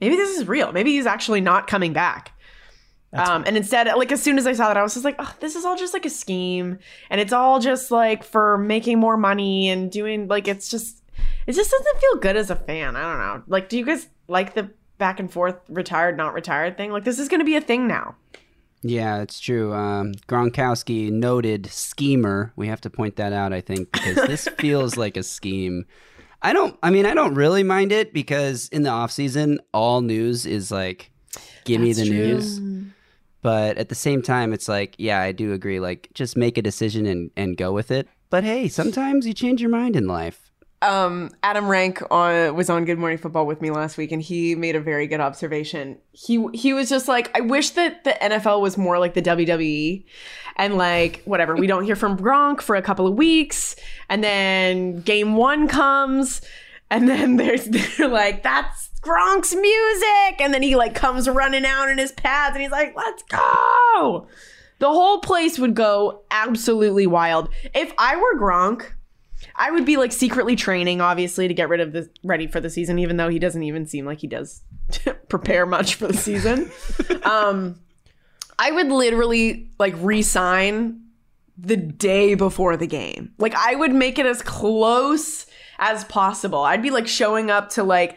maybe 0.00 0.16
this 0.16 0.36
is 0.36 0.48
real. 0.48 0.72
Maybe 0.72 0.92
he's 0.92 1.06
actually 1.06 1.40
not 1.40 1.66
coming 1.68 1.92
back. 1.92 2.32
um, 3.12 3.42
and 3.46 3.56
instead, 3.56 3.86
like 3.96 4.12
as 4.12 4.22
soon 4.22 4.38
as 4.38 4.46
I 4.46 4.52
saw 4.52 4.68
that, 4.68 4.76
I 4.76 4.82
was 4.82 4.94
just 4.94 5.04
like, 5.04 5.16
oh, 5.18 5.34
this 5.40 5.56
is 5.56 5.64
all 5.64 5.76
just 5.76 5.92
like 5.92 6.06
a 6.06 6.10
scheme, 6.10 6.78
and 7.10 7.20
it's 7.20 7.32
all 7.32 7.58
just 7.60 7.90
like 7.90 8.22
for 8.24 8.56
making 8.58 8.98
more 9.00 9.16
money 9.16 9.68
and 9.68 9.90
doing 9.90 10.26
like 10.28 10.46
it's 10.48 10.68
just 10.68 11.02
it 11.46 11.52
just 11.54 11.70
doesn't 11.70 12.00
feel 12.00 12.16
good 12.20 12.36
as 12.36 12.50
a 12.50 12.56
fan. 12.56 12.94
I 12.96 13.02
don't 13.02 13.18
know. 13.18 13.42
Like, 13.48 13.68
do 13.68 13.76
you 13.78 13.84
guys 13.84 14.08
like 14.28 14.54
the 14.54 14.70
back 14.98 15.18
and 15.20 15.30
forth 15.32 15.56
retired 15.68 16.16
not 16.16 16.34
retired 16.34 16.76
thing? 16.76 16.90
Like, 16.92 17.04
this 17.04 17.18
is 17.18 17.28
going 17.28 17.40
to 17.40 17.44
be 17.44 17.56
a 17.56 17.60
thing 17.60 17.86
now. 17.88 18.14
Yeah, 18.82 19.20
it's 19.20 19.38
true. 19.40 19.74
Um, 19.74 20.12
Gronkowski, 20.26 21.10
noted 21.10 21.66
schemer. 21.66 22.52
We 22.56 22.68
have 22.68 22.80
to 22.82 22.90
point 22.90 23.16
that 23.16 23.32
out, 23.32 23.52
I 23.52 23.60
think, 23.60 23.92
because 23.92 24.16
this 24.26 24.48
feels 24.58 24.96
like 24.96 25.16
a 25.16 25.22
scheme. 25.22 25.84
I 26.42 26.52
don't. 26.54 26.78
I 26.82 26.90
mean, 26.90 27.04
I 27.04 27.12
don't 27.12 27.34
really 27.34 27.62
mind 27.62 27.92
it 27.92 28.14
because 28.14 28.68
in 28.68 28.82
the 28.82 28.90
off 28.90 29.10
season, 29.10 29.60
all 29.74 30.00
news 30.00 30.46
is 30.46 30.70
like, 30.70 31.10
give 31.64 31.80
me 31.80 31.92
the 31.92 32.06
true. 32.06 32.16
news. 32.16 32.60
But 33.42 33.78
at 33.78 33.88
the 33.88 33.94
same 33.94 34.22
time, 34.22 34.52
it's 34.52 34.68
like, 34.68 34.94
yeah, 34.98 35.20
I 35.20 35.32
do 35.32 35.52
agree. 35.52 35.80
Like, 35.80 36.08
just 36.14 36.36
make 36.36 36.56
a 36.56 36.62
decision 36.62 37.04
and 37.04 37.30
and 37.36 37.56
go 37.56 37.72
with 37.72 37.90
it. 37.90 38.08
But 38.30 38.44
hey, 38.44 38.68
sometimes 38.68 39.26
you 39.26 39.34
change 39.34 39.60
your 39.60 39.70
mind 39.70 39.96
in 39.96 40.06
life. 40.06 40.49
Um, 40.82 41.30
Adam 41.42 41.68
Rank 41.68 42.02
on, 42.10 42.54
was 42.54 42.70
on 42.70 42.84
Good 42.84 42.98
Morning 42.98 43.18
Football 43.18 43.46
with 43.46 43.60
me 43.60 43.70
last 43.70 43.98
week, 43.98 44.12
and 44.12 44.22
he 44.22 44.54
made 44.54 44.76
a 44.76 44.80
very 44.80 45.06
good 45.06 45.20
observation. 45.20 45.98
He 46.12 46.44
he 46.54 46.72
was 46.72 46.88
just 46.88 47.06
like, 47.06 47.30
I 47.36 47.40
wish 47.40 47.70
that 47.70 48.04
the 48.04 48.16
NFL 48.20 48.60
was 48.62 48.78
more 48.78 48.98
like 48.98 49.14
the 49.14 49.22
WWE, 49.22 50.04
and 50.56 50.76
like 50.76 51.22
whatever, 51.24 51.54
we 51.54 51.66
don't 51.66 51.84
hear 51.84 51.96
from 51.96 52.16
Gronk 52.16 52.62
for 52.62 52.76
a 52.76 52.82
couple 52.82 53.06
of 53.06 53.14
weeks, 53.14 53.76
and 54.08 54.24
then 54.24 55.00
Game 55.02 55.36
One 55.36 55.68
comes, 55.68 56.40
and 56.90 57.08
then 57.08 57.36
there's 57.36 57.66
they're 57.66 58.08
like, 58.08 58.42
that's 58.42 58.88
Gronk's 59.02 59.54
music, 59.54 60.40
and 60.40 60.54
then 60.54 60.62
he 60.62 60.76
like 60.76 60.94
comes 60.94 61.28
running 61.28 61.66
out 61.66 61.90
in 61.90 61.98
his 61.98 62.12
pads, 62.12 62.54
and 62.54 62.62
he's 62.62 62.72
like, 62.72 62.94
let's 62.96 63.22
go. 63.24 64.28
The 64.78 64.88
whole 64.88 65.18
place 65.18 65.58
would 65.58 65.74
go 65.74 66.22
absolutely 66.30 67.06
wild. 67.06 67.50
If 67.74 67.92
I 67.98 68.16
were 68.16 68.40
Gronk, 68.40 68.92
I 69.60 69.70
would 69.70 69.84
be 69.84 69.98
like 69.98 70.10
secretly 70.10 70.56
training, 70.56 71.02
obviously, 71.02 71.46
to 71.46 71.52
get 71.52 71.68
rid 71.68 71.80
of 71.80 71.92
the 71.92 72.08
ready 72.24 72.46
for 72.46 72.60
the 72.60 72.70
season, 72.70 72.98
even 72.98 73.18
though 73.18 73.28
he 73.28 73.38
doesn't 73.38 73.62
even 73.62 73.84
seem 73.84 74.06
like 74.06 74.20
he 74.20 74.26
does 74.26 74.62
prepare 75.28 75.66
much 75.66 75.96
for 75.96 76.06
the 76.06 76.16
season. 76.16 76.72
um, 77.24 77.78
I 78.58 78.70
would 78.70 78.88
literally 78.88 79.70
like 79.78 79.94
resign 79.98 81.02
the 81.58 81.76
day 81.76 82.34
before 82.34 82.78
the 82.78 82.86
game. 82.86 83.34
Like 83.36 83.54
I 83.54 83.74
would 83.74 83.92
make 83.92 84.18
it 84.18 84.24
as 84.24 84.40
close 84.40 85.44
as 85.78 86.04
possible. 86.04 86.62
I'd 86.62 86.82
be 86.82 86.90
like 86.90 87.06
showing 87.06 87.50
up 87.50 87.68
to 87.70 87.82
like 87.82 88.16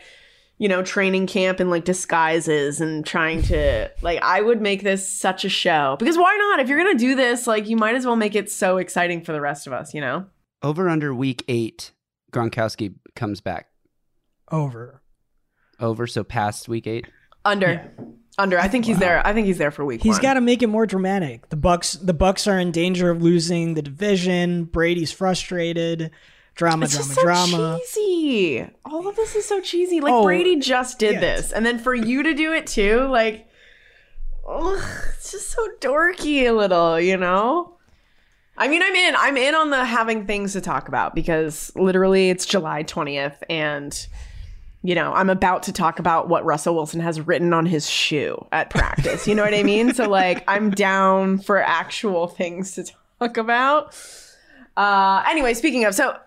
you 0.59 0.69
know, 0.69 0.81
training 0.81 1.27
camp 1.27 1.59
in 1.59 1.69
like 1.69 1.83
disguises 1.83 2.79
and 2.79 3.05
trying 3.05 3.41
to 3.41 3.91
like 4.01 4.21
I 4.21 4.39
would 4.39 4.61
make 4.61 4.81
this 4.81 5.05
such 5.05 5.43
a 5.43 5.49
show. 5.49 5.97
Because 5.99 6.17
why 6.17 6.37
not? 6.37 6.61
If 6.61 6.69
you're 6.69 6.81
going 6.81 6.97
to 6.97 7.03
do 7.03 7.15
this, 7.15 7.47
like 7.47 7.67
you 7.67 7.75
might 7.75 7.95
as 7.95 8.05
well 8.05 8.15
make 8.15 8.33
it 8.33 8.49
so 8.49 8.77
exciting 8.77 9.25
for 9.25 9.33
the 9.33 9.41
rest 9.41 9.67
of 9.67 9.73
us, 9.73 9.93
you 9.93 9.99
know? 9.99 10.25
Over 10.63 10.87
under 10.89 11.13
week 11.13 11.43
eight, 11.47 11.91
Gronkowski 12.31 12.95
comes 13.15 13.41
back. 13.41 13.67
Over. 14.51 15.01
Over, 15.79 16.07
so 16.07 16.23
past 16.23 16.69
week 16.69 16.87
eight. 16.87 17.07
Under. 17.43 17.91
Under. 18.37 18.57
I 18.59 18.67
think 18.69 18.85
he's 18.85 18.97
there. 18.99 19.25
I 19.27 19.33
think 19.33 19.45
he's 19.47 19.57
there 19.57 19.71
for 19.71 19.83
week 19.83 20.01
He's 20.01 20.19
got 20.19 20.35
to 20.35 20.41
make 20.41 20.63
it 20.63 20.67
more 20.67 20.85
dramatic. 20.85 21.49
The 21.49 21.57
Bucs 21.57 22.03
the 22.03 22.13
Bucs 22.13 22.49
are 22.51 22.57
in 22.57 22.71
danger 22.71 23.09
of 23.09 23.21
losing 23.21 23.73
the 23.73 23.81
division. 23.81 24.63
Brady's 24.65 25.11
frustrated. 25.11 26.11
Drama, 26.55 26.85
It's 26.85 26.93
drama, 26.93 27.03
just 27.07 27.15
so 27.15 27.21
drama. 27.23 27.79
cheesy. 27.81 28.69
All 28.85 29.07
of 29.07 29.15
this 29.15 29.35
is 29.35 29.45
so 29.45 29.59
cheesy. 29.59 29.99
Like 30.01 30.13
Oh, 30.13 30.23
Brady 30.23 30.57
just 30.57 30.99
did 30.99 31.15
yeah. 31.15 31.19
this, 31.19 31.51
and 31.51 31.65
then 31.65 31.79
for 31.79 31.95
you 31.95 32.21
to 32.23 32.33
do 32.35 32.53
it 32.53 32.67
too, 32.67 33.07
like, 33.09 33.47
ugh, 34.47 34.79
it's 35.15 35.31
just 35.31 35.49
so 35.49 35.67
dorky 35.81 36.43
a 36.47 36.51
little, 36.51 36.99
you 36.99 37.17
know. 37.17 37.77
I 38.57 38.67
mean, 38.67 38.83
I'm 38.83 38.95
in. 38.95 39.15
I'm 39.15 39.37
in 39.37 39.55
on 39.55 39.69
the 39.71 39.83
having 39.83 40.25
things 40.25 40.53
to 40.53 40.61
talk 40.61 40.87
about 40.87 41.15
because 41.15 41.71
literally 41.75 42.29
it's 42.29 42.45
July 42.45 42.83
20th, 42.83 43.37
and 43.49 44.07
you 44.83 44.93
know 44.95 45.13
I'm 45.13 45.29
about 45.29 45.63
to 45.63 45.73
talk 45.73 45.99
about 45.99 46.29
what 46.29 46.45
Russell 46.45 46.75
Wilson 46.75 46.99
has 46.99 47.19
written 47.19 47.53
on 47.53 47.65
his 47.65 47.89
shoe 47.89 48.45
at 48.51 48.69
practice. 48.69 49.27
You 49.27 49.35
know 49.35 49.43
what 49.43 49.53
I 49.53 49.63
mean? 49.63 49.93
So 49.93 50.07
like, 50.07 50.43
I'm 50.47 50.69
down 50.69 51.39
for 51.39 51.61
actual 51.61 52.27
things 52.27 52.73
to 52.75 52.85
talk 53.19 53.37
about. 53.37 53.95
Uh, 54.75 55.23
anyway, 55.29 55.53
speaking 55.53 55.85
of, 55.85 55.93
so 55.93 56.17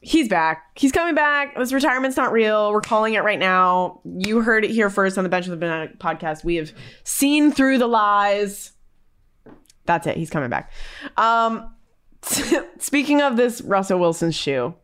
he's 0.00 0.28
back. 0.28 0.70
He's 0.74 0.92
coming 0.92 1.14
back. 1.14 1.56
This 1.56 1.72
retirement's 1.72 2.16
not 2.16 2.30
real. 2.30 2.70
We're 2.70 2.82
calling 2.82 3.14
it 3.14 3.24
right 3.24 3.38
now. 3.38 4.00
You 4.18 4.42
heard 4.42 4.64
it 4.64 4.70
here 4.70 4.90
first 4.90 5.16
on 5.16 5.24
the 5.24 5.30
Bench 5.30 5.46
of 5.46 5.50
the 5.50 5.56
Banana 5.56 5.90
podcast. 5.98 6.44
We 6.44 6.56
have 6.56 6.72
seen 7.04 7.50
through 7.52 7.78
the 7.78 7.86
lies. 7.86 8.72
That's 9.86 10.06
it. 10.06 10.16
He's 10.16 10.30
coming 10.30 10.50
back. 10.50 10.72
Um, 11.16 11.74
speaking 12.78 13.22
of 13.22 13.36
this 13.36 13.60
Russell 13.60 13.98
Wilson 13.98 14.30
shoe, 14.30 14.74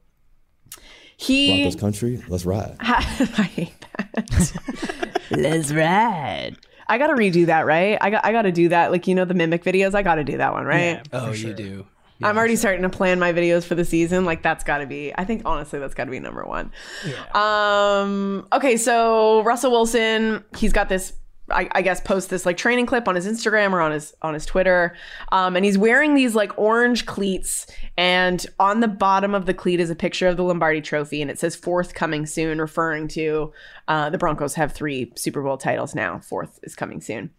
he 1.16 1.62
Broncos 1.62 1.80
country, 1.80 2.22
let's 2.28 2.44
ride. 2.44 2.76
I 2.80 3.00
hate 3.02 3.74
that. 3.80 5.08
Let's 5.30 5.72
ride. 5.72 6.56
I 6.88 6.98
gotta 6.98 7.14
redo 7.14 7.46
that, 7.46 7.64
right? 7.64 7.96
I 8.00 8.10
got 8.10 8.24
I 8.24 8.32
gotta 8.32 8.52
do 8.52 8.68
that. 8.68 8.90
Like 8.90 9.06
you 9.06 9.14
know 9.14 9.24
the 9.24 9.32
mimic 9.32 9.64
videos. 9.64 9.94
I 9.94 10.02
gotta 10.02 10.24
do 10.24 10.36
that 10.36 10.52
one, 10.52 10.66
right? 10.66 11.00
oh, 11.12 11.32
you 11.32 11.54
do. 11.54 11.86
I'm 12.22 12.36
already 12.36 12.56
starting 12.56 12.82
to 12.82 12.88
plan 12.88 13.18
my 13.18 13.32
videos 13.32 13.64
for 13.64 13.74
the 13.74 13.84
season. 13.84 14.24
Like 14.24 14.42
that's 14.42 14.64
got 14.64 14.78
to 14.78 14.86
be. 14.86 15.12
I 15.16 15.24
think 15.24 15.42
honestly, 15.44 15.78
that's 15.78 15.94
got 15.94 16.04
to 16.04 16.10
be 16.10 16.20
number 16.20 16.44
one. 16.44 16.70
Yeah. 17.04 17.24
Um. 17.34 18.46
Okay, 18.52 18.76
so 18.76 19.42
Russell 19.42 19.70
Wilson, 19.70 20.44
he's 20.56 20.72
got 20.72 20.88
this. 20.88 21.12
I, 21.52 21.68
I 21.72 21.82
guess 21.82 22.00
post 22.00 22.30
this 22.30 22.46
like 22.46 22.56
training 22.56 22.86
clip 22.86 23.06
on 23.06 23.14
his 23.14 23.26
Instagram 23.26 23.72
or 23.72 23.80
on 23.80 23.92
his 23.92 24.14
on 24.22 24.34
his 24.34 24.46
Twitter, 24.46 24.94
um, 25.30 25.56
and 25.56 25.64
he's 25.64 25.78
wearing 25.78 26.14
these 26.14 26.34
like 26.34 26.56
orange 26.58 27.06
cleats, 27.06 27.66
and 27.96 28.44
on 28.58 28.80
the 28.80 28.88
bottom 28.88 29.34
of 29.34 29.46
the 29.46 29.54
cleat 29.54 29.80
is 29.80 29.90
a 29.90 29.94
picture 29.94 30.28
of 30.28 30.36
the 30.36 30.44
Lombardi 30.44 30.80
Trophy, 30.80 31.22
and 31.22 31.30
it 31.30 31.38
says 31.38 31.54
"Fourth 31.54 31.94
coming 31.94 32.26
soon," 32.26 32.60
referring 32.60 33.08
to 33.08 33.52
uh, 33.88 34.10
the 34.10 34.18
Broncos 34.18 34.54
have 34.54 34.72
three 34.72 35.12
Super 35.16 35.42
Bowl 35.42 35.56
titles 35.56 35.94
now. 35.94 36.18
Fourth 36.18 36.58
is 36.62 36.74
coming 36.74 37.00
soon 37.00 37.30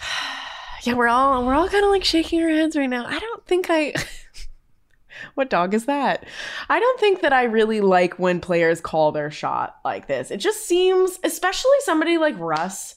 yeah, 0.82 0.94
we're 0.94 1.08
all 1.08 1.44
we're 1.44 1.54
all 1.54 1.68
kind 1.68 1.84
of 1.84 1.90
like 1.90 2.04
shaking 2.04 2.42
our 2.42 2.48
heads 2.48 2.76
right 2.76 2.88
now. 2.88 3.06
I 3.06 3.18
don't 3.18 3.46
think 3.46 3.66
I 3.68 3.94
What 5.34 5.50
dog 5.50 5.74
is 5.74 5.86
that? 5.86 6.24
I 6.68 6.80
don't 6.80 7.00
think 7.00 7.20
that 7.20 7.32
I 7.32 7.44
really 7.44 7.80
like 7.80 8.18
when 8.18 8.40
players 8.40 8.80
call 8.80 9.12
their 9.12 9.30
shot 9.30 9.76
like 9.84 10.06
this. 10.06 10.30
It 10.30 10.38
just 10.38 10.66
seems, 10.66 11.18
especially 11.24 11.70
somebody 11.80 12.18
like 12.18 12.38
Russ, 12.38 12.94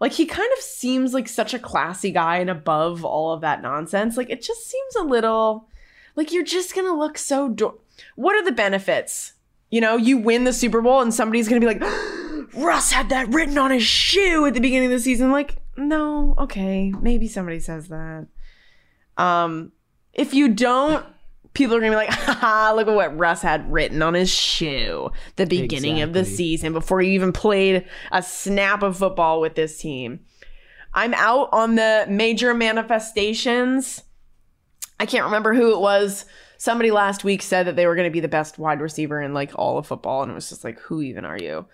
like 0.00 0.12
he 0.12 0.26
kind 0.26 0.50
of 0.56 0.62
seems 0.62 1.14
like 1.14 1.28
such 1.28 1.54
a 1.54 1.58
classy 1.58 2.10
guy 2.10 2.38
and 2.38 2.50
above 2.50 3.04
all 3.04 3.32
of 3.32 3.40
that 3.40 3.62
nonsense. 3.62 4.16
Like 4.16 4.30
it 4.30 4.42
just 4.42 4.68
seems 4.68 4.96
a 4.96 5.02
little 5.02 5.68
like 6.16 6.32
you're 6.32 6.44
just 6.44 6.74
going 6.74 6.86
to 6.86 6.94
look 6.94 7.16
so 7.18 7.48
do- 7.48 7.80
What 8.16 8.36
are 8.36 8.44
the 8.44 8.52
benefits? 8.52 9.34
You 9.70 9.80
know, 9.80 9.96
you 9.96 10.18
win 10.18 10.44
the 10.44 10.52
Super 10.52 10.80
Bowl 10.82 11.00
and 11.00 11.14
somebody's 11.14 11.48
going 11.48 11.60
to 11.60 11.66
be 11.66 11.74
like 11.74 11.92
Russ 12.54 12.92
had 12.92 13.08
that 13.08 13.28
written 13.28 13.56
on 13.56 13.70
his 13.70 13.84
shoe 13.84 14.44
at 14.44 14.54
the 14.54 14.60
beginning 14.60 14.92
of 14.92 14.98
the 14.98 15.00
season. 15.00 15.30
Like, 15.30 15.56
no, 15.76 16.34
okay, 16.36 16.92
maybe 17.00 17.28
somebody 17.28 17.60
says 17.60 17.88
that. 17.88 18.26
Um, 19.16 19.72
if 20.12 20.34
you 20.34 20.48
don't, 20.48 21.06
people 21.54 21.76
are 21.76 21.80
gonna 21.80 21.92
be 21.92 21.96
like, 21.96 22.08
haha, 22.12 22.74
look 22.74 22.88
at 22.88 22.94
what 22.94 23.16
Russ 23.18 23.42
had 23.42 23.70
written 23.72 24.02
on 24.02 24.14
his 24.14 24.30
shoe 24.30 25.10
the 25.36 25.46
beginning 25.46 26.00
of 26.00 26.12
the 26.12 26.24
season 26.24 26.72
before 26.72 27.02
you 27.02 27.12
even 27.12 27.32
played 27.32 27.86
a 28.10 28.22
snap 28.22 28.82
of 28.82 28.96
football 28.98 29.40
with 29.40 29.54
this 29.54 29.78
team. 29.78 30.20
I'm 30.94 31.14
out 31.14 31.48
on 31.52 31.74
the 31.76 32.06
major 32.08 32.52
manifestations. 32.54 34.02
I 35.00 35.06
can't 35.06 35.24
remember 35.24 35.54
who 35.54 35.72
it 35.72 35.80
was. 35.80 36.26
Somebody 36.58 36.90
last 36.90 37.24
week 37.24 37.42
said 37.42 37.66
that 37.66 37.76
they 37.76 37.86
were 37.86 37.96
going 37.96 38.06
to 38.06 38.12
be 38.12 38.20
the 38.20 38.28
best 38.28 38.58
wide 38.58 38.80
receiver 38.80 39.20
in 39.20 39.34
like 39.34 39.50
all 39.56 39.78
of 39.78 39.86
football, 39.86 40.22
and 40.22 40.30
it 40.30 40.34
was 40.34 40.48
just 40.48 40.62
like, 40.64 40.78
who 40.80 41.02
even 41.02 41.24
are 41.24 41.38
you? 41.38 41.66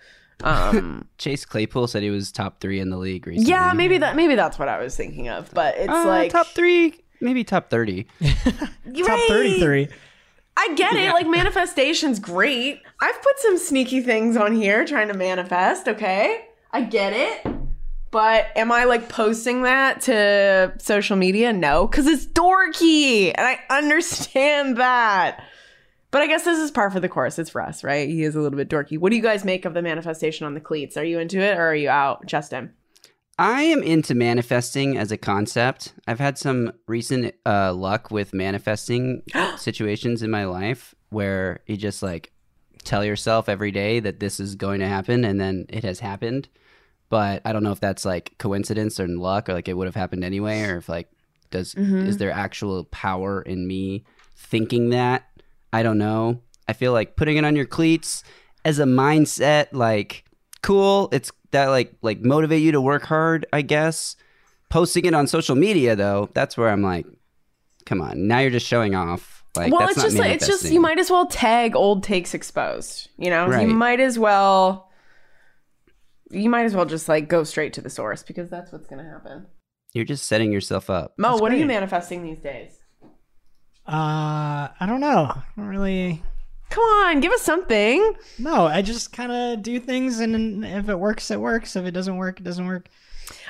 Um, 0.43 1.07
Chase 1.19 1.45
Claypool 1.45 1.87
said 1.87 2.01
he 2.01 2.09
was 2.09 2.31
top 2.31 2.59
three 2.59 2.79
in 2.79 2.89
the 2.89 2.97
league 2.97 3.27
recently. 3.27 3.49
yeah, 3.51 3.73
maybe 3.73 3.97
that 3.99 4.15
maybe 4.15 4.35
that's 4.35 4.57
what 4.57 4.67
I 4.69 4.81
was 4.81 4.95
thinking 4.95 5.29
of, 5.29 5.53
but 5.53 5.75
it's 5.77 5.89
Uh, 5.91 6.05
like 6.07 6.31
top 6.31 6.47
three, 6.47 6.95
maybe 7.21 7.43
top 7.43 7.69
thirty. 7.69 8.07
Top 9.05 9.19
33. 9.27 9.87
I 10.57 10.73
get 10.75 10.95
it. 10.95 11.11
Like 11.13 11.27
manifestation's 11.27 12.19
great. 12.19 12.81
I've 12.99 13.21
put 13.21 13.39
some 13.39 13.57
sneaky 13.57 14.01
things 14.01 14.35
on 14.35 14.53
here 14.53 14.83
trying 14.83 15.07
to 15.07 15.13
manifest, 15.13 15.87
okay? 15.87 16.47
I 16.71 16.81
get 16.81 17.13
it. 17.13 17.45
But 18.11 18.47
am 18.55 18.71
I 18.71 18.85
like 18.85 19.07
posting 19.07 19.61
that 19.63 20.01
to 20.01 20.73
social 20.79 21.15
media? 21.15 21.53
No, 21.53 21.87
because 21.87 22.07
it's 22.07 22.25
dorky. 22.25 23.31
And 23.35 23.47
I 23.47 23.59
understand 23.69 24.77
that. 24.77 25.43
But 26.11 26.23
I 26.23 26.27
guess 26.27 26.43
this 26.43 26.57
is 26.57 26.71
par 26.71 26.89
for 26.89 26.99
the 26.99 27.07
course. 27.07 27.37
It's 27.37 27.53
Russ, 27.53 27.83
right? 27.83 28.09
He 28.09 28.23
is 28.23 28.35
a 28.35 28.41
little 28.41 28.57
bit 28.57 28.67
dorky. 28.67 28.97
What 28.97 29.11
do 29.11 29.15
you 29.15 29.21
guys 29.21 29.45
make 29.45 29.63
of 29.65 29.75
the 29.75 29.83
manifestation 29.83 30.47
on 30.47 30.55
the 30.55 30.59
cleats? 30.59 30.97
Are 30.97 31.03
you 31.03 31.19
into 31.19 31.39
it 31.39 31.57
or 31.57 31.61
are 31.67 31.75
you 31.75 31.89
out, 31.89 32.25
Justin? 32.25 32.73
I 33.39 33.61
am 33.63 33.81
into 33.81 34.13
manifesting 34.15 34.97
as 34.97 35.13
a 35.13 35.17
concept. 35.17 35.93
I've 36.05 36.19
had 36.19 36.37
some 36.37 36.73
recent 36.87 37.33
uh, 37.45 37.73
luck 37.73 38.11
with 38.11 38.33
manifesting 38.33 39.23
situations 39.57 40.21
in 40.21 40.29
my 40.29 40.43
life 40.43 40.93
where 41.09 41.61
you 41.65 41.77
just 41.77 42.03
like 42.03 42.33
tell 42.83 43.03
yourself 43.05 43.47
every 43.47 43.71
day 43.71 44.01
that 44.01 44.19
this 44.19 44.41
is 44.41 44.55
going 44.55 44.81
to 44.81 44.87
happen 44.87 45.23
and 45.23 45.39
then 45.39 45.65
it 45.69 45.85
has 45.85 46.01
happened. 46.01 46.49
But 47.07 47.41
I 47.45 47.53
don't 47.53 47.63
know 47.63 47.71
if 47.71 47.79
that's 47.79 48.03
like 48.03 48.37
coincidence 48.39 48.99
or 48.99 49.07
luck 49.07 49.47
or 49.47 49.53
like 49.53 49.69
it 49.69 49.77
would 49.77 49.87
have 49.87 49.95
happened 49.95 50.25
anyway 50.25 50.63
or 50.63 50.77
if 50.77 50.89
like 50.89 51.09
does 51.49 51.73
Mhm. 51.75 52.05
is 52.07 52.17
there 52.17 52.31
actual 52.31 52.83
power 52.85 53.41
in 53.41 53.65
me 53.65 54.03
thinking 54.35 54.89
that? 54.89 55.23
I 55.71 55.81
don't 55.81 55.97
know. 55.97 56.41
I 56.67 56.73
feel 56.73 56.91
like 56.91 57.15
putting 57.15 57.37
it 57.37 57.45
on 57.45 57.55
your 57.55 57.65
cleats 57.65 58.21
as 58.65 58.79
a 58.79 58.83
mindset 58.85 59.67
like 59.71 60.25
cool 60.61 61.09
it's 61.11 61.31
that 61.51 61.67
like 61.67 61.93
like 62.01 62.19
motivate 62.21 62.61
you 62.61 62.71
to 62.71 62.81
work 62.81 63.03
hard 63.03 63.45
i 63.53 63.61
guess 63.61 64.15
posting 64.69 65.05
it 65.05 65.13
on 65.13 65.25
social 65.27 65.55
media 65.55 65.95
though 65.95 66.29
that's 66.33 66.57
where 66.57 66.69
i'm 66.69 66.81
like 66.81 67.05
come 67.85 68.01
on 68.01 68.27
now 68.27 68.39
you're 68.39 68.51
just 68.51 68.67
showing 68.67 68.93
off 68.93 69.43
like 69.55 69.71
well, 69.71 69.81
that's 69.81 69.91
it's 69.93 69.97
not 69.97 70.03
just 70.05 70.17
like 70.17 70.31
it's 70.31 70.47
just 70.47 70.71
you 70.71 70.79
might 70.79 70.99
as 70.99 71.09
well 71.09 71.25
tag 71.25 71.75
old 71.75 72.03
takes 72.03 72.35
exposed. 72.35 73.09
You 73.17 73.31
know, 73.31 73.47
Right. 73.47 73.67
you 73.67 73.73
might 73.73 73.99
as 73.99 74.19
well 74.19 74.91
you 76.29 76.49
might 76.51 76.65
as 76.65 76.75
well 76.75 76.85
just 76.85 77.09
like 77.09 77.27
go 77.27 77.43
straight 77.43 77.73
to 77.73 77.81
the 77.81 77.89
source 77.89 78.21
because 78.21 78.49
that's 78.51 78.71
what's 78.71 78.85
going 78.85 79.03
to 79.03 79.09
happen. 79.09 79.47
you're 79.93 80.05
just 80.05 80.27
setting 80.27 80.51
yourself 80.51 80.87
up 80.91 81.13
Mo, 81.17 81.29
That's 81.31 81.41
what 81.41 81.51
are 81.51 81.57
you 81.57 81.65
manifesting 81.65 82.23
these 82.23 82.39
days? 82.39 82.77
Uh, 83.87 84.69
I 84.79 84.85
don't 84.85 85.01
know. 85.01 85.31
I 85.35 85.43
don't 85.57 85.65
really. 85.65 86.21
Come 86.69 86.83
on, 86.83 87.19
give 87.19 87.31
us 87.31 87.41
something. 87.41 88.13
No, 88.37 88.65
I 88.67 88.81
just 88.81 89.11
kind 89.11 89.31
of 89.31 89.63
do 89.63 89.79
things, 89.79 90.19
and 90.19 90.63
if 90.63 90.87
it 90.89 90.99
works, 90.99 91.31
it 91.31 91.39
works. 91.39 91.75
If 91.75 91.85
it 91.85 91.91
doesn't 91.91 92.17
work, 92.17 92.39
it 92.39 92.43
doesn't 92.43 92.65
work. 92.67 92.87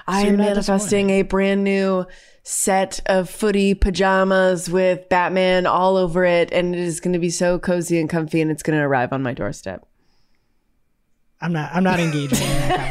I 0.08 0.22
am 0.22 0.38
manifesting 0.38 1.10
a 1.10 1.22
brand 1.24 1.64
new 1.64 2.06
set 2.44 3.00
of 3.06 3.30
footy 3.30 3.74
pajamas 3.76 4.70
with 4.70 5.08
Batman 5.10 5.66
all 5.68 5.98
over 5.98 6.24
it, 6.26 6.52
and 6.52 6.74
it 6.74 6.82
is 6.82 7.00
going 7.00 7.14
to 7.14 7.20
be 7.20 7.30
so 7.30 7.60
cozy 7.60 8.00
and 8.00 8.10
comfy, 8.10 8.42
and 8.42 8.50
it's 8.50 8.64
going 8.64 8.78
to 8.78 8.84
arrive 8.84 9.12
on 9.14 9.22
my 9.22 9.34
doorstep. 9.34 9.86
I'm 11.42 11.54
not. 11.54 11.72
I'm 11.74 11.84
not 11.84 12.00
engaging 12.02 12.38
in 12.48 12.58
that 12.68 12.90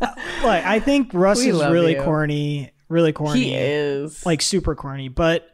conversation. 0.00 0.44
like 0.44 0.64
I 0.64 0.80
think 0.80 1.10
Russ 1.12 1.38
We 1.40 1.50
is 1.50 1.56
really 1.64 1.94
you. 1.94 2.02
corny. 2.02 2.72
Really 2.88 3.12
corny. 3.12 3.42
He 3.44 3.54
is. 3.54 4.24
like 4.24 4.40
super 4.42 4.74
corny, 4.74 5.08
but 5.08 5.48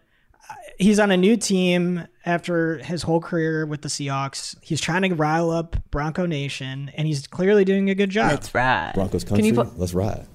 he's 0.78 0.98
on 0.98 1.10
a 1.10 1.16
new 1.16 1.36
team 1.36 2.06
after 2.26 2.78
his 2.78 3.02
whole 3.02 3.20
career 3.20 3.66
with 3.66 3.82
the 3.82 3.88
Seahawks. 3.88 4.56
He's 4.62 4.80
trying 4.80 5.02
to 5.02 5.14
rile 5.14 5.50
up 5.50 5.76
Bronco 5.90 6.26
Nation, 6.26 6.90
and 6.96 7.06
he's 7.06 7.26
clearly 7.26 7.64
doing 7.64 7.90
a 7.90 7.94
good 7.94 8.10
job. 8.10 8.30
That's 8.30 8.54
right. 8.54 8.92
Broncos 8.94 9.24
Can 9.24 9.44
you 9.44 9.52
country, 9.54 9.70
put- 9.72 9.78
let's 9.80 9.94
ride. 9.94 10.26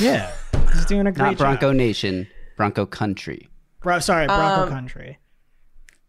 Yeah, 0.00 0.32
he's 0.72 0.84
doing 0.86 1.06
a 1.06 1.12
great 1.12 1.24
not 1.24 1.38
bronco 1.38 1.68
job. 1.70 1.76
nation 1.76 2.26
bronco 2.56 2.84
country 2.86 3.48
Bro, 3.82 4.00
sorry, 4.00 4.26
Bronco 4.26 4.62
Um, 4.64 4.68
Country. 4.68 5.18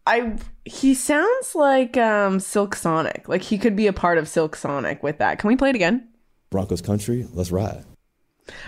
I 0.04 0.36
he 0.64 0.94
sounds 0.94 1.54
like 1.54 1.96
um 1.96 2.40
Silk 2.40 2.74
Sonic. 2.74 3.28
Like 3.28 3.42
he 3.42 3.56
could 3.58 3.76
be 3.76 3.86
a 3.86 3.92
part 3.92 4.18
of 4.18 4.26
Silk 4.28 4.56
Sonic 4.56 5.02
with 5.04 5.18
that. 5.18 5.38
Can 5.38 5.46
we 5.48 5.54
play 5.54 5.68
it 5.70 5.76
again? 5.76 6.08
Broncos 6.50 6.80
country, 6.82 7.28
let's 7.32 7.52
ride. 7.52 7.84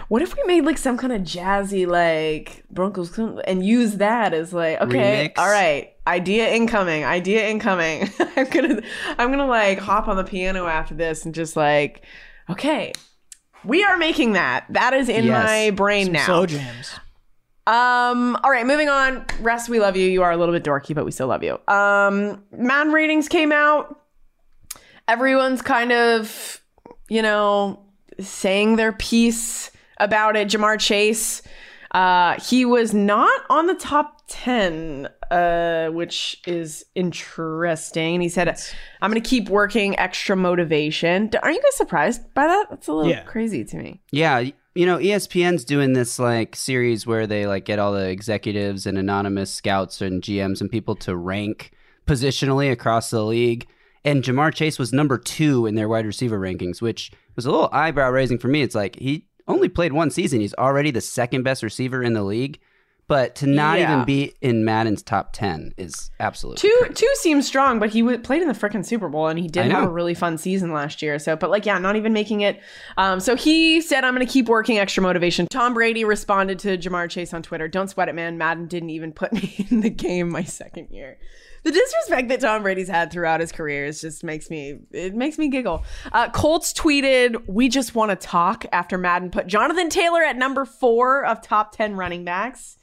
What 0.08 0.22
if 0.22 0.36
we 0.36 0.42
made 0.44 0.64
like 0.64 0.78
some 0.78 0.98
kind 0.98 1.12
of 1.12 1.22
jazzy 1.22 1.86
like 1.86 2.64
Broncos 2.70 3.16
and 3.18 3.64
use 3.64 3.96
that 3.96 4.34
as 4.34 4.52
like 4.52 4.80
okay, 4.80 5.30
Remix? 5.34 5.38
all 5.40 5.48
right, 5.48 5.92
idea 6.06 6.50
incoming, 6.54 7.04
idea 7.04 7.48
incoming. 7.48 8.10
I'm 8.36 8.48
gonna 8.50 8.82
I'm 9.18 9.30
gonna 9.30 9.46
like 9.46 9.78
hop 9.78 10.08
on 10.08 10.16
the 10.16 10.24
piano 10.24 10.66
after 10.66 10.94
this 10.94 11.24
and 11.24 11.34
just 11.34 11.56
like 11.56 12.02
okay, 12.48 12.92
we 13.64 13.82
are 13.84 13.96
making 13.96 14.32
that. 14.32 14.66
That 14.70 14.92
is 14.94 15.08
in 15.08 15.24
Yes. 15.24 15.44
my 15.44 15.70
brain 15.70 16.06
Some 16.06 16.12
now. 16.14 16.26
slow 16.26 16.46
jams. 16.46 16.90
Um, 17.66 18.36
all 18.42 18.50
right, 18.50 18.66
moving 18.66 18.88
on. 18.88 19.24
Russ, 19.40 19.68
we 19.68 19.78
love 19.78 19.96
you. 19.96 20.08
You 20.08 20.22
are 20.22 20.32
a 20.32 20.36
little 20.36 20.52
bit 20.54 20.64
dorky, 20.64 20.94
but 20.94 21.04
we 21.04 21.12
still 21.12 21.28
love 21.28 21.44
you. 21.44 21.52
Um, 21.68 22.42
Madden 22.50 22.92
ratings 22.92 23.28
came 23.28 23.52
out. 23.52 24.00
Everyone's 25.06 25.62
kind 25.62 25.92
of, 25.92 26.60
you 27.08 27.22
know, 27.22 27.84
saying 28.28 28.76
their 28.76 28.92
piece 28.92 29.70
about 29.98 30.36
it. 30.36 30.48
Ja'Marr 30.48 30.78
Chase, 30.80 31.42
uh, 31.92 32.38
he 32.40 32.64
was 32.64 32.94
not 32.94 33.40
on 33.50 33.66
the 33.66 33.74
top 33.74 34.22
10, 34.28 35.08
uh, 35.30 35.88
which 35.88 36.40
is 36.46 36.84
interesting. 36.94 38.20
He 38.20 38.28
said, 38.28 38.48
I'm 39.02 39.10
going 39.10 39.20
to 39.22 39.28
keep 39.28 39.48
working 39.48 39.98
extra 39.98 40.36
motivation. 40.36 41.30
Aren't 41.42 41.56
you 41.56 41.62
guys 41.62 41.76
surprised 41.76 42.32
by 42.34 42.46
that? 42.46 42.66
That's 42.70 42.88
a 42.88 42.92
little 42.92 43.10
Yeah. 43.10 43.22
crazy 43.24 43.64
to 43.64 43.76
me. 43.76 44.00
Yeah, 44.12 44.44
you 44.74 44.86
know, 44.86 44.98
ESPN's 44.98 45.64
doing 45.64 45.92
this 45.94 46.18
like 46.18 46.54
series 46.54 47.06
where 47.06 47.26
they 47.26 47.46
like 47.46 47.64
get 47.64 47.78
all 47.78 47.92
the 47.92 48.08
executives 48.08 48.86
and 48.86 48.96
anonymous 48.96 49.52
scouts 49.52 50.00
and 50.00 50.22
GMs 50.22 50.60
and 50.60 50.70
people 50.70 50.94
to 50.96 51.16
rank 51.16 51.72
positionally 52.06 52.70
across 52.70 53.10
the 53.10 53.24
league. 53.24 53.66
And 54.04 54.22
Ja'Marr 54.22 54.54
Chase 54.54 54.78
was 54.78 54.92
number 54.92 55.18
two 55.18 55.66
in 55.66 55.74
their 55.74 55.88
wide 55.88 56.06
receiver 56.06 56.38
rankings, 56.40 56.80
which 56.80 57.10
was 57.36 57.46
a 57.46 57.50
little 57.50 57.68
eyebrow 57.72 58.10
raising 58.10 58.38
for 58.38 58.48
me. 58.48 58.62
It's 58.62 58.74
like 58.74 58.96
he 58.96 59.26
only 59.48 59.68
played 59.68 59.92
one 59.92 60.10
season. 60.10 60.40
He's 60.40 60.54
already 60.54 60.90
the 60.90 61.00
second 61.00 61.42
best 61.42 61.62
receiver 61.62 62.02
in 62.02 62.12
the 62.14 62.22
league. 62.22 62.58
But 63.08 63.34
to 63.36 63.48
not 63.48 63.80
Yeah. 63.80 63.92
even 63.92 64.04
be 64.04 64.34
in 64.40 64.64
Madden's 64.64 65.02
top 65.02 65.32
10 65.32 65.74
is 65.76 66.12
absolutely 66.20 66.60
Two 66.60 66.94
two 66.94 67.10
seems 67.14 67.44
strong, 67.44 67.80
but 67.80 67.90
he 67.90 68.02
w- 68.02 68.20
played 68.20 68.40
in 68.40 68.46
the 68.46 68.54
freaking 68.54 68.86
Super 68.86 69.08
Bowl 69.08 69.26
and 69.26 69.36
he 69.36 69.48
did 69.48 69.68
have 69.72 69.82
a 69.82 69.90
really 69.90 70.14
fun 70.14 70.38
season 70.38 70.72
last 70.72 71.02
year. 71.02 71.18
So, 71.18 71.34
but 71.34 71.50
like, 71.50 71.66
yeah, 71.66 71.76
not 71.80 71.96
even 71.96 72.12
making 72.12 72.42
it. 72.42 72.60
Um, 72.96 73.18
so 73.18 73.34
he 73.34 73.80
said, 73.80 74.04
"I'm 74.04 74.14
going 74.14 74.24
to 74.24 74.32
keep 74.32 74.48
working 74.48 74.78
extra 74.78 75.02
motivation." 75.02 75.48
Tom 75.50 75.74
Brady 75.74 76.04
responded 76.04 76.60
to 76.60 76.78
Ja'Marr 76.78 77.10
Chase 77.10 77.34
on 77.34 77.42
Twitter, 77.42 77.66
"Don't 77.66 77.90
sweat 77.90 78.08
it, 78.08 78.14
man. 78.14 78.38
Madden 78.38 78.66
didn't 78.68 78.90
even 78.90 79.10
put 79.10 79.32
me 79.32 79.66
in 79.68 79.80
the 79.80 79.90
game 79.90 80.28
my 80.30 80.44
second 80.44 80.86
year." 80.92 81.18
The 81.62 81.72
disrespect 81.72 82.28
that 82.28 82.40
Tom 82.40 82.62
Brady's 82.62 82.88
had 82.88 83.12
throughout 83.12 83.40
his 83.40 83.52
career 83.52 83.84
is 83.84 84.00
just 84.00 84.24
makes 84.24 84.50
me 84.50 84.78
it 84.90 85.14
makes 85.14 85.38
me 85.38 85.48
giggle. 85.48 85.84
Uh, 86.12 86.30
Colts 86.30 86.72
tweeted, 86.72 87.46
"We 87.46 87.68
just 87.68 87.94
want 87.94 88.10
to 88.10 88.16
talk." 88.16 88.64
After 88.72 88.96
Madden 88.98 89.30
put 89.30 89.46
Jonathan 89.46 89.88
Taylor 89.90 90.22
at 90.22 90.36
number 90.36 90.64
four 90.64 91.24
of 91.24 91.42
top 91.42 91.76
ten 91.76 91.96
running 91.96 92.24
backs. 92.24 92.78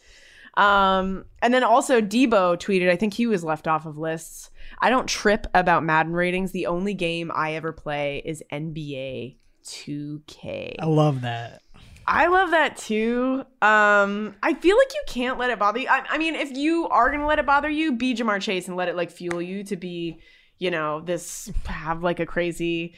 Um, 0.58 1.26
and 1.44 1.54
then 1.54 1.64
also 1.64 2.02
Deebo 2.02 2.58
tweeted, 2.58 2.90
I 2.90 2.96
think 2.96 3.14
he 3.14 3.28
was 3.28 3.44
left 3.44 3.68
off 3.68 3.86
of 3.86 4.00
lists. 4.00 4.50
I 4.80 4.90
don't 4.90 5.08
trip 5.08 5.46
about 5.54 5.84
Madden 5.84 6.14
ratings. 6.14 6.52
The 6.52 6.66
only 6.66 6.96
game 6.96 7.32
I 7.34 7.54
ever 7.54 7.72
play 7.72 8.24
is 8.26 8.44
NBA 8.52 9.38
2K. 9.64 10.76
I 10.80 10.86
love 10.86 11.22
that. 11.22 11.62
I 12.10 12.28
love 12.28 12.52
that 12.52 12.78
too. 12.78 13.44
Um, 13.62 14.36
I 14.42 14.54
feel 14.54 14.78
like 14.78 14.94
you 14.94 15.02
can't 15.08 15.38
let 15.38 15.50
it 15.50 15.60
bother 15.60 15.80
you. 15.80 15.88
I, 15.90 16.04
I 16.10 16.18
mean, 16.18 16.36
if 16.36 16.52
you 16.56 16.88
are 16.88 17.12
gonna 17.12 17.28
let 17.28 17.40
it 17.40 17.46
bother 17.46 17.70
you, 17.70 17.92
be 17.98 18.16
Ja'Marr 18.16 18.42
Chase 18.42 18.68
and 18.68 18.78
let 18.78 18.88
it 18.88 18.96
like 18.96 19.12
fuel 19.12 19.42
you 19.42 19.64
to 19.66 19.76
be, 19.76 20.20
you 20.58 20.72
know, 20.72 21.02
this 21.02 21.52
have 21.66 22.04
like 22.04 22.20
a 22.22 22.26
crazy 22.26 22.96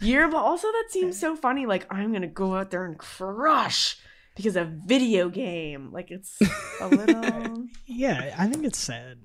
year. 0.00 0.26
But 0.28 0.38
also, 0.38 0.68
that 0.68 0.86
seems 0.88 1.18
so 1.20 1.36
funny. 1.36 1.66
Like 1.66 1.86
I'm 1.92 2.12
gonna 2.12 2.26
go 2.28 2.54
out 2.56 2.70
there 2.70 2.86
and 2.86 2.98
crush 2.98 3.98
because 4.36 4.56
a 4.56 4.64
video 4.64 5.28
game. 5.28 5.92
Like 5.92 6.10
it's 6.10 6.38
a 6.80 6.88
little. 6.88 7.66
Yeah, 7.84 8.34
I 8.38 8.46
think 8.46 8.64
it's 8.64 8.78
sad. 8.78 9.18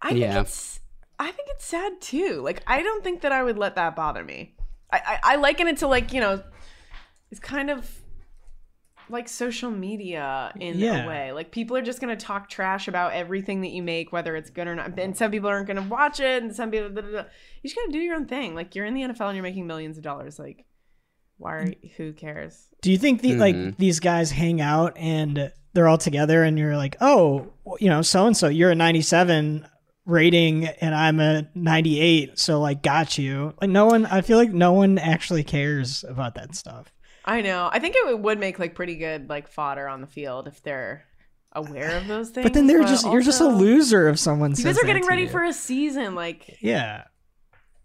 I 0.00 0.08
think 0.08 0.20
Yeah. 0.20 0.40
it's 0.40 0.80
I 1.18 1.30
think 1.30 1.48
it's 1.50 1.64
sad 1.66 2.00
too. 2.00 2.40
Like 2.42 2.62
I 2.66 2.82
don't 2.82 3.04
think 3.04 3.20
that 3.20 3.32
I 3.32 3.42
would 3.42 3.58
let 3.58 3.74
that 3.74 3.94
bother 3.94 4.24
me. 4.24 4.56
I 4.90 4.96
I, 5.22 5.32
I 5.32 5.36
liken 5.36 5.68
it 5.68 5.76
to 5.78 5.86
like 5.88 6.14
you 6.14 6.20
know, 6.20 6.42
it's 7.30 7.40
kind 7.40 7.68
of 7.70 7.86
like 9.08 9.28
social 9.28 9.70
media 9.70 10.52
in 10.58 10.78
Yeah. 10.78 11.04
a 11.04 11.08
way. 11.08 11.32
Like 11.32 11.50
people 11.50 11.76
are 11.76 11.82
just 11.82 12.00
gonna 12.00 12.16
talk 12.16 12.48
trash 12.48 12.88
about 12.88 13.12
everything 13.12 13.60
that 13.62 13.70
you 13.70 13.82
make, 13.82 14.12
whether 14.12 14.34
it's 14.36 14.50
good 14.50 14.66
or 14.66 14.74
not. 14.74 14.98
And 14.98 15.16
some 15.16 15.30
people 15.30 15.48
aren't 15.48 15.66
gonna 15.68 15.82
watch 15.82 16.20
it, 16.20 16.42
and 16.42 16.54
some 16.54 16.70
people. 16.70 16.90
da, 16.90 17.00
da, 17.02 17.10
da. 17.10 17.18
You 17.18 17.68
just 17.68 17.76
gotta 17.76 17.92
do 17.92 17.98
your 17.98 18.16
own 18.16 18.26
thing. 18.26 18.54
Like 18.54 18.74
you're 18.74 18.84
in 18.86 18.94
the 18.94 19.02
NFL 19.02 19.28
and 19.28 19.36
you're 19.36 19.42
making 19.42 19.66
millions 19.66 19.96
of 19.96 20.02
dollars. 20.04 20.38
Like 20.38 20.64
why? 21.38 21.52
Are, 21.52 21.66
who 21.98 22.12
cares? 22.14 22.66
Do 22.82 22.90
you 22.90 22.96
think 22.98 23.20
the, 23.20 23.32
Mhm. 23.32 23.38
like 23.38 23.76
these 23.76 24.00
guys 24.00 24.30
hang 24.30 24.60
out 24.60 24.96
and 24.96 25.52
they're 25.74 25.86
all 25.88 25.98
together 25.98 26.42
and 26.42 26.58
you're 26.58 26.76
like, 26.78 26.96
oh, 27.02 27.52
you 27.78 27.90
know, 27.90 28.00
so 28.00 28.26
and 28.26 28.34
so, 28.36 28.48
you're 28.48 28.70
a 28.70 28.74
97 28.74 29.66
rating 30.06 30.66
and 30.66 30.94
I'm 30.94 31.20
a 31.20 31.46
98, 31.54 32.38
so 32.38 32.60
like 32.60 32.82
got 32.82 33.18
you. 33.18 33.52
Like 33.60 33.68
no 33.70 33.84
one, 33.86 34.06
I 34.06 34.22
feel 34.22 34.38
like 34.38 34.52
no 34.52 34.72
one 34.72 34.98
actually 34.98 35.44
cares 35.44 36.04
about 36.08 36.36
that 36.36 36.54
stuff. 36.54 36.90
I 37.26 37.40
know. 37.40 37.68
I 37.72 37.78
think 37.80 37.96
it 37.96 38.18
would 38.18 38.38
make 38.38 38.58
like 38.58 38.74
pretty 38.74 38.96
good 38.96 39.28
like 39.28 39.48
fodder 39.48 39.88
on 39.88 40.00
the 40.00 40.06
field 40.06 40.46
if 40.46 40.62
they're 40.62 41.04
aware 41.52 41.96
of 41.96 42.06
those 42.06 42.30
things. 42.30 42.44
But 42.44 42.54
then 42.54 42.66
they're 42.66 42.84
just 42.84 43.04
you're 43.06 43.22
just 43.22 43.40
a 43.40 43.48
loser 43.48 44.08
if 44.08 44.18
someone 44.18 44.52
You 44.56 44.64
guys 44.64 44.78
are 44.78 44.84
getting 44.84 45.06
ready 45.06 45.22
you. 45.22 45.28
for 45.28 45.42
a 45.42 45.52
season. 45.52 46.14
Like, 46.14 46.58
yeah. 46.60 47.04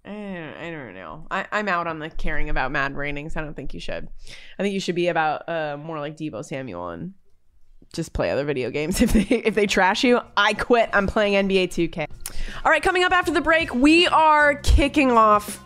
I 0.03 0.09
don't, 0.09 0.57
I 0.57 0.71
don't 0.71 0.95
know. 0.95 1.27
I, 1.29 1.45
I'm 1.51 1.67
out 1.67 1.85
on 1.85 1.99
the 1.99 2.09
caring 2.09 2.49
about 2.49 2.71
Madden 2.71 2.97
ratings. 2.97 3.37
I 3.37 3.41
don't 3.41 3.55
think 3.55 3.73
you 3.73 3.79
should. 3.79 4.07
I 4.57 4.63
think 4.63 4.73
you 4.73 4.79
should 4.79 4.95
be 4.95 5.09
about 5.09 5.47
uh, 5.47 5.77
more 5.77 5.99
like 5.99 6.17
Deebo 6.17 6.43
Samuel 6.43 6.89
and 6.89 7.13
just 7.93 8.11
play 8.13 8.31
other 8.31 8.43
video 8.43 8.71
games. 8.71 8.99
If 9.01 9.13
they 9.13 9.21
if 9.21 9.55
they 9.55 9.67
trash 9.67 10.03
you, 10.03 10.19
I 10.35 10.53
quit. 10.53 10.89
I'm 10.93 11.07
playing 11.07 11.47
NBA 11.47 11.69
2K. 11.69 12.07
All 12.65 12.71
right, 12.71 12.81
coming 12.81 13.03
up 13.03 13.11
after 13.11 13.31
the 13.31 13.41
break, 13.41 13.73
we 13.73 14.07
are 14.07 14.55
kicking 14.55 15.11
off 15.11 15.63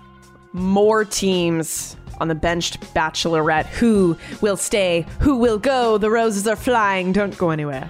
more 0.52 1.06
teams 1.06 1.96
on 2.20 2.28
the 2.28 2.36
benched 2.36 2.80
Bachelorette. 2.94 3.66
Who 3.68 4.18
will 4.42 4.58
stay? 4.58 5.06
Who 5.20 5.38
will 5.38 5.58
go? 5.58 5.98
The 5.98 6.10
roses 6.10 6.48
are 6.48 6.56
flying. 6.56 7.12
Don't 7.12 7.38
go 7.38 7.50
anywhere. 7.50 7.90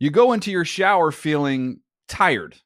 You 0.00 0.10
go 0.10 0.32
into 0.32 0.50
your 0.50 0.66
shower 0.66 1.10
feeling 1.10 1.80
tired, 2.08 2.56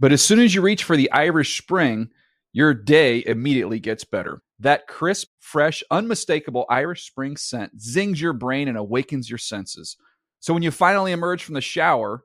but 0.00 0.12
as 0.12 0.22
soon 0.22 0.40
as 0.40 0.54
you 0.54 0.62
reach 0.62 0.82
for 0.82 0.96
the 0.96 1.12
Irish 1.12 1.60
Spring, 1.60 2.08
your 2.52 2.72
day 2.72 3.22
immediately 3.26 3.78
gets 3.80 4.04
better. 4.04 4.40
That 4.60 4.86
crisp, 4.86 5.28
fresh, 5.38 5.82
unmistakable 5.90 6.64
Irish 6.70 7.06
Spring 7.06 7.36
scent 7.36 7.78
zings 7.78 8.18
your 8.18 8.32
brain 8.32 8.66
and 8.66 8.78
awakens 8.78 9.28
your 9.28 9.36
senses. 9.36 9.98
So 10.40 10.54
when 10.54 10.62
you 10.62 10.70
finally 10.70 11.12
emerge 11.12 11.44
from 11.44 11.54
the 11.54 11.60
shower, 11.60 12.24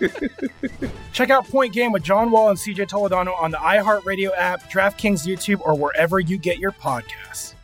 Check 1.12 1.30
out 1.30 1.46
Point 1.48 1.72
Game 1.72 1.92
with 1.92 2.02
John 2.02 2.30
Wall 2.30 2.48
and 2.50 2.58
CJ 2.58 2.88
Toledano 2.88 3.40
on 3.40 3.50
the 3.50 3.58
iHeartRadio 3.58 4.30
app, 4.36 4.70
DraftKings 4.70 5.26
YouTube, 5.26 5.60
or 5.64 5.74
wherever 5.74 6.18
you 6.18 6.38
get 6.38 6.58
your 6.58 6.72
podcasts. 6.72 7.54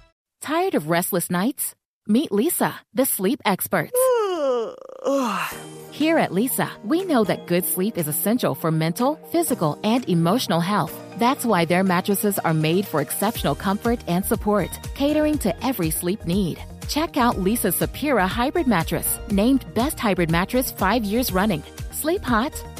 Tired 0.40 0.74
of 0.74 0.88
restless 0.88 1.30
nights? 1.30 1.74
Meet 2.06 2.30
Leesa, 2.30 2.74
the 2.94 3.04
sleep 3.04 3.40
experts. 3.44 3.92
Here 5.90 6.18
at 6.18 6.30
Leesa, 6.30 6.68
we 6.84 7.04
know 7.04 7.24
that 7.24 7.46
good 7.46 7.64
sleep 7.64 7.96
is 7.96 8.06
essential 8.06 8.54
for 8.54 8.70
mental, 8.70 9.16
physical, 9.32 9.80
and 9.82 10.08
emotional 10.08 10.60
health. 10.60 10.92
That's 11.18 11.44
why 11.46 11.64
their 11.64 11.82
mattresses 11.82 12.38
are 12.38 12.54
made 12.54 12.86
for 12.86 13.00
exceptional 13.00 13.54
comfort 13.54 14.00
and 14.06 14.24
support, 14.24 14.68
catering 14.94 15.38
to 15.38 15.64
every 15.64 15.90
sleep 15.90 16.26
need. 16.26 16.62
Check 16.88 17.16
out 17.16 17.36
Leesa's 17.36 17.76
Sapira 17.76 18.28
Hybrid 18.28 18.66
Mattress, 18.66 19.18
named 19.30 19.64
Best 19.74 19.98
Hybrid 19.98 20.30
Mattress 20.30 20.70
five 20.70 21.04
years 21.04 21.32
running. 21.32 21.62
Sleep 21.96 22.22
hot? 22.22 22.52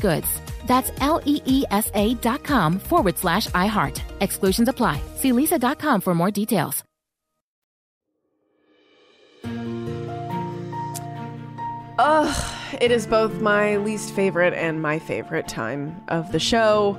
goods. 0.00 0.40
That's 0.66 0.90
L 1.00 1.20
E 1.24 1.40
E 1.44 1.64
S 1.70 1.90
A 1.94 2.14
dot 2.14 2.44
com 2.44 2.78
forward 2.78 3.18
slash 3.18 3.48
iHeart. 3.48 4.00
Exclusions 4.20 4.68
apply. 4.68 5.00
See 5.16 5.32
leesa.com 5.32 6.00
for 6.00 6.14
more 6.14 6.30
details. 6.30 6.82
Ugh, 11.98 12.56
it 12.80 12.90
is 12.90 13.06
both 13.06 13.40
my 13.40 13.76
least 13.76 14.14
favorite 14.14 14.54
and 14.54 14.80
my 14.80 14.98
favorite 14.98 15.46
time 15.46 16.02
of 16.08 16.32
the 16.32 16.38
show. 16.40 16.98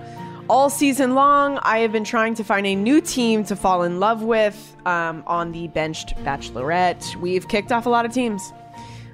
All 0.50 0.70
season 0.70 1.16
long, 1.16 1.58
I 1.62 1.80
have 1.80 1.92
been 1.92 2.04
trying 2.04 2.36
to 2.36 2.44
find 2.44 2.68
a 2.68 2.76
new 2.76 3.02
team 3.02 3.44
to 3.46 3.56
fall 3.56 3.84
in 3.84 4.00
love 4.00 4.22
with 4.22 4.76
um, 4.86 5.24
on 5.26 5.52
the 5.52 5.68
benched 5.70 6.16
Bachelorette. 6.18 7.16
We've 7.16 7.48
kicked 7.48 7.72
off 7.72 7.86
a 7.86 7.90
lot 7.90 8.06
of 8.06 8.14
teams. 8.14 8.54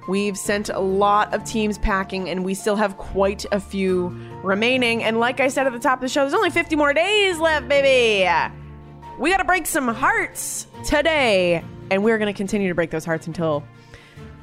We've 0.09 0.37
sent 0.37 0.69
a 0.69 0.79
lot 0.79 1.33
of 1.35 1.43
teams 1.43 1.77
packing, 1.77 2.29
and 2.29 2.43
we 2.43 2.55
still 2.55 2.75
have 2.75 2.97
quite 2.97 3.45
a 3.51 3.59
few 3.59 4.07
remaining. 4.43 5.03
And 5.03 5.19
like 5.19 5.39
I 5.39 5.49
said 5.49 5.67
at 5.67 5.73
the 5.73 5.77
top 5.77 5.99
of 5.99 6.01
the 6.01 6.09
show, 6.09 6.21
there's 6.21 6.33
only 6.33 6.49
50 6.49 6.75
more 6.75 6.93
days 6.93 7.37
left, 7.37 7.69
baby. 7.69 8.27
We 9.19 9.29
got 9.29 9.37
to 9.37 9.43
break 9.43 9.67
some 9.67 9.87
hearts 9.87 10.65
today, 10.83 11.63
and 11.91 12.03
we're 12.03 12.17
going 12.17 12.33
to 12.33 12.35
continue 12.35 12.69
to 12.69 12.73
break 12.73 12.89
those 12.89 13.05
hearts 13.05 13.27
until 13.27 13.63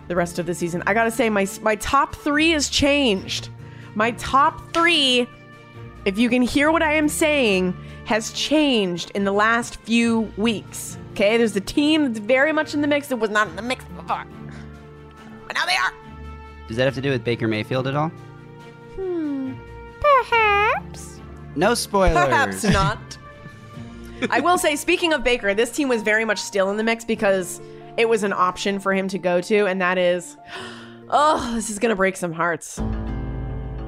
the 0.07 0.15
rest 0.15 0.39
of 0.39 0.47
the 0.47 0.55
season. 0.55 0.85
I 0.87 0.95
gotta 0.95 1.11
say, 1.11 1.29
my 1.31 1.49
my 1.63 1.75
top 1.77 2.15
three 2.15 2.51
has 2.51 2.69
changed. 2.69 3.49
My 3.97 4.13
top 4.13 4.73
three, 4.73 5.27
if 6.05 6.17
you 6.17 6.29
can 6.29 6.43
hear 6.43 6.71
what 6.71 6.83
I 6.83 6.93
am 6.93 7.09
saying, 7.09 7.77
has 8.05 8.31
changed 8.31 9.11
in 9.17 9.25
the 9.25 9.33
last 9.33 9.79
few 9.79 10.33
weeks. 10.37 10.97
Okay, 11.13 11.37
there's 11.39 11.57
a 11.57 11.61
team 11.61 12.05
that's 12.05 12.19
very 12.19 12.53
much 12.53 12.75
in 12.75 12.83
the 12.83 12.87
mix 12.87 13.09
that 13.09 13.17
was 13.17 13.31
not 13.31 13.49
in 13.49 13.57
the 13.57 13.63
mix 13.63 13.85
before, 13.87 14.25
but 15.47 15.55
now 15.55 15.67
they 15.67 15.77
are. 15.77 15.93
Does 16.69 16.77
that 16.77 16.85
have 16.85 16.95
to 16.95 17.01
do 17.01 17.11
with 17.11 17.25
Baker 17.25 17.47
Mayfield 17.49 17.87
at 17.87 17.95
all? 17.95 18.09
Hmm. 18.95 19.55
Perhaps. 20.01 21.21
No 21.55 21.75
spoilers. 21.75 22.15
Perhaps 22.15 22.65
not. 22.73 23.19
I 24.31 24.41
will 24.41 24.59
say, 24.59 24.77
speaking 24.77 25.13
of 25.13 25.23
Baker, 25.23 25.55
this 25.55 25.71
team 25.71 25.89
was 25.89 26.03
very 26.03 26.25
much 26.25 26.39
still 26.39 26.71
in 26.71 26.77
the 26.77 26.83
mix 26.83 27.05
because 27.05 27.61
it 27.97 28.09
was 28.09 28.23
an 28.23 28.33
option 28.33 28.79
for 28.81 28.93
him 28.93 29.09
to 29.09 29.19
go 29.19 29.41
to, 29.43 29.67
and 29.67 29.81
that 29.81 29.99
is, 29.99 30.37
oh, 31.11 31.53
this 31.55 31.71
is 31.71 31.79
gonna 31.79 31.97
break 31.97 32.17
some 32.17 32.33
hearts. 32.33 32.81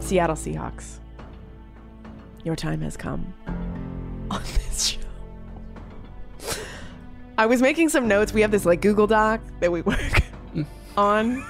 Seattle 0.00 0.36
Seahawks. 0.36 0.98
Your 2.44 2.56
time 2.56 2.80
has 2.82 2.96
come 2.96 3.32
on 4.30 4.42
this 4.42 4.86
show. 4.86 6.58
I 7.36 7.46
was 7.46 7.60
making 7.62 7.88
some 7.88 8.08
notes. 8.08 8.32
We 8.32 8.40
have 8.42 8.50
this 8.50 8.64
like 8.66 8.80
Google 8.80 9.06
Doc 9.06 9.40
that 9.60 9.70
we 9.70 9.82
work 9.82 10.22
on. 10.98 11.44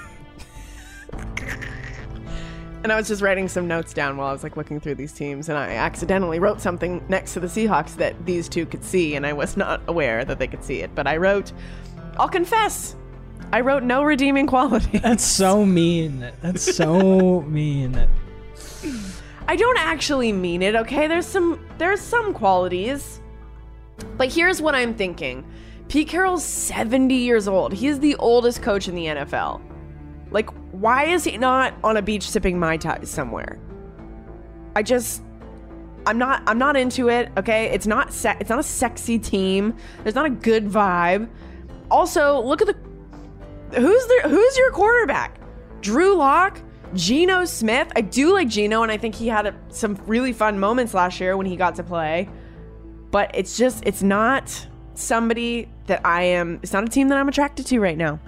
And 2.81 2.93
I 2.93 2.95
was 2.95 3.09
just 3.09 3.21
writing 3.21 3.49
some 3.49 3.67
notes 3.67 3.93
down 3.93 4.15
while 4.15 4.27
I 4.29 4.31
was 4.31 4.43
like 4.43 4.55
looking 4.55 4.79
through 4.79 4.95
these 4.95 5.11
teams, 5.11 5.49
and 5.49 5.57
I 5.57 5.71
accidentally 5.71 6.39
wrote 6.39 6.61
something 6.61 7.03
next 7.09 7.33
to 7.33 7.41
the 7.41 7.47
Seahawks 7.47 7.95
that 7.97 8.25
these 8.25 8.47
two 8.47 8.65
could 8.65 8.85
see, 8.85 9.15
and 9.15 9.25
I 9.25 9.33
was 9.33 9.57
not 9.57 9.81
aware 9.87 10.23
that 10.23 10.39
they 10.39 10.47
could 10.47 10.63
see 10.63 10.79
it. 10.79 10.95
But 10.95 11.05
I 11.05 11.17
wrote, 11.17 11.51
I'll 12.17 12.29
confess, 12.29 12.95
I 13.51 13.61
wrote 13.61 13.83
no 13.83 14.03
redeeming 14.03 14.47
quality. 14.47 14.97
That's 14.99 15.25
so 15.25 15.65
mean. 15.65 16.31
That's 16.41 16.75
so 16.75 17.41
mean. 17.47 18.07
I 19.47 19.55
don't 19.57 19.79
actually 19.79 20.31
mean 20.31 20.61
it, 20.61 20.75
okay? 20.75 21.07
There's 21.07 21.25
some 21.25 21.59
there's 21.79 21.99
some 21.99 22.33
qualities. 22.33 23.19
But 24.15 24.31
here's 24.31 24.61
what 24.61 24.75
I'm 24.75 24.93
thinking. 24.93 25.43
Pete 25.89 26.07
Carroll's 26.07 26.45
70 26.45 27.15
years 27.15 27.47
old. 27.47 27.73
He 27.73 27.87
is 27.87 27.99
the 27.99 28.15
oldest 28.15 28.61
coach 28.61 28.87
in 28.87 28.95
the 28.95 29.05
NFL. 29.07 29.59
Like, 30.31 30.49
why 30.71 31.05
is 31.05 31.23
he 31.23 31.37
not 31.37 31.73
on 31.83 31.97
a 31.97 32.01
beach 32.01 32.29
sipping 32.29 32.59
Mai 32.59 32.77
Tai 32.77 33.03
somewhere? 33.03 33.59
I 34.75 34.83
just 34.83 35.23
I'm 36.05 36.17
not 36.17 36.43
I'm 36.47 36.57
not 36.57 36.77
into 36.77 37.09
it, 37.09 37.29
okay? 37.37 37.65
It's 37.65 37.87
not 37.87 38.13
se- 38.13 38.37
it's 38.39 38.49
not 38.49 38.59
a 38.59 38.63
sexy 38.63 39.17
team. 39.19 39.75
There's 40.03 40.15
not 40.15 40.27
a 40.27 40.29
good 40.29 40.67
vibe. 40.67 41.27
Also, 41.89 42.39
look 42.41 42.61
at 42.61 42.67
the 42.67 42.75
who's 43.79 44.05
the 44.05 44.21
who's 44.29 44.57
your 44.57 44.71
quarterback? 44.71 45.39
Drew 45.81 46.15
Lock, 46.15 46.61
Geno 46.93 47.45
Smith. 47.45 47.91
I 47.95 48.01
do 48.01 48.31
like 48.33 48.47
Geno, 48.47 48.83
and 48.83 48.91
I 48.91 48.97
think 48.97 49.15
he 49.15 49.27
had 49.27 49.47
a, 49.47 49.55
some 49.69 49.99
really 50.05 50.33
fun 50.33 50.59
moments 50.59 50.93
last 50.93 51.19
year 51.19 51.35
when 51.35 51.47
he 51.47 51.55
got 51.55 51.75
to 51.75 51.83
play. 51.83 52.29
But 53.11 53.31
it's 53.33 53.57
just 53.57 53.83
it's 53.85 54.03
not 54.03 54.67
somebody 54.93 55.69
that 55.89 56.05
I 56.05 56.23
am. 56.23 56.59
It's 56.63 56.73
not 56.73 56.83
a 56.83 56.87
team 56.87 57.09
that 57.09 57.17
I'm 57.17 57.27
attracted 57.27 57.65
to 57.67 57.79
right 57.79 57.97
now. 57.97 58.19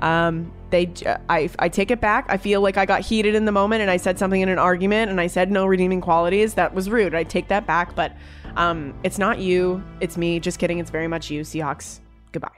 Um, 0.00 0.52
they 0.70 0.92
I 1.28 1.50
I 1.58 1.68
take 1.68 1.90
it 1.90 2.00
back. 2.00 2.26
I 2.28 2.36
feel 2.36 2.60
like 2.60 2.76
I 2.76 2.86
got 2.86 3.02
heated 3.02 3.34
in 3.34 3.44
the 3.44 3.52
moment, 3.52 3.82
and 3.82 3.90
I 3.90 3.96
said 3.96 4.18
something 4.18 4.40
in 4.40 4.48
an 4.48 4.58
argument, 4.58 5.10
and 5.10 5.20
I 5.20 5.26
said 5.26 5.50
no 5.50 5.66
redeeming 5.66 6.00
qualities. 6.00 6.54
That 6.54 6.74
was 6.74 6.88
rude. 6.88 7.14
I 7.14 7.24
take 7.24 7.48
that 7.48 7.66
back, 7.66 7.94
but 7.94 8.16
um, 8.56 8.94
it's 9.02 9.18
not 9.18 9.38
you. 9.38 9.82
It's 10.00 10.16
me. 10.16 10.40
Just 10.40 10.58
kidding. 10.58 10.78
It's 10.78 10.90
very 10.90 11.08
much 11.08 11.30
you, 11.30 11.42
Seahawks. 11.42 12.00
Goodbye. 12.32 12.48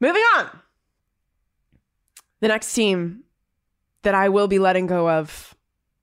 Moving 0.00 0.22
on. 0.36 0.50
The 2.40 2.48
next 2.48 2.72
team 2.74 3.24
that 4.02 4.14
I 4.14 4.28
will 4.28 4.46
be 4.46 4.58
letting 4.58 4.86
go 4.86 5.08
of 5.10 5.54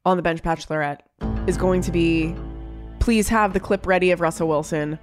on 0.05 0.17
the 0.17 0.23
bench 0.23 0.43
bachelorette 0.43 0.99
is 1.47 1.57
going 1.57 1.81
to 1.81 1.91
be 1.91 2.35
please 3.03 3.27
have 3.27 3.51
the 3.51 3.59
clip 3.59 3.85
ready 3.85 4.11
of 4.11 4.21
Russell 4.21 4.47
Wilson. 4.47 4.97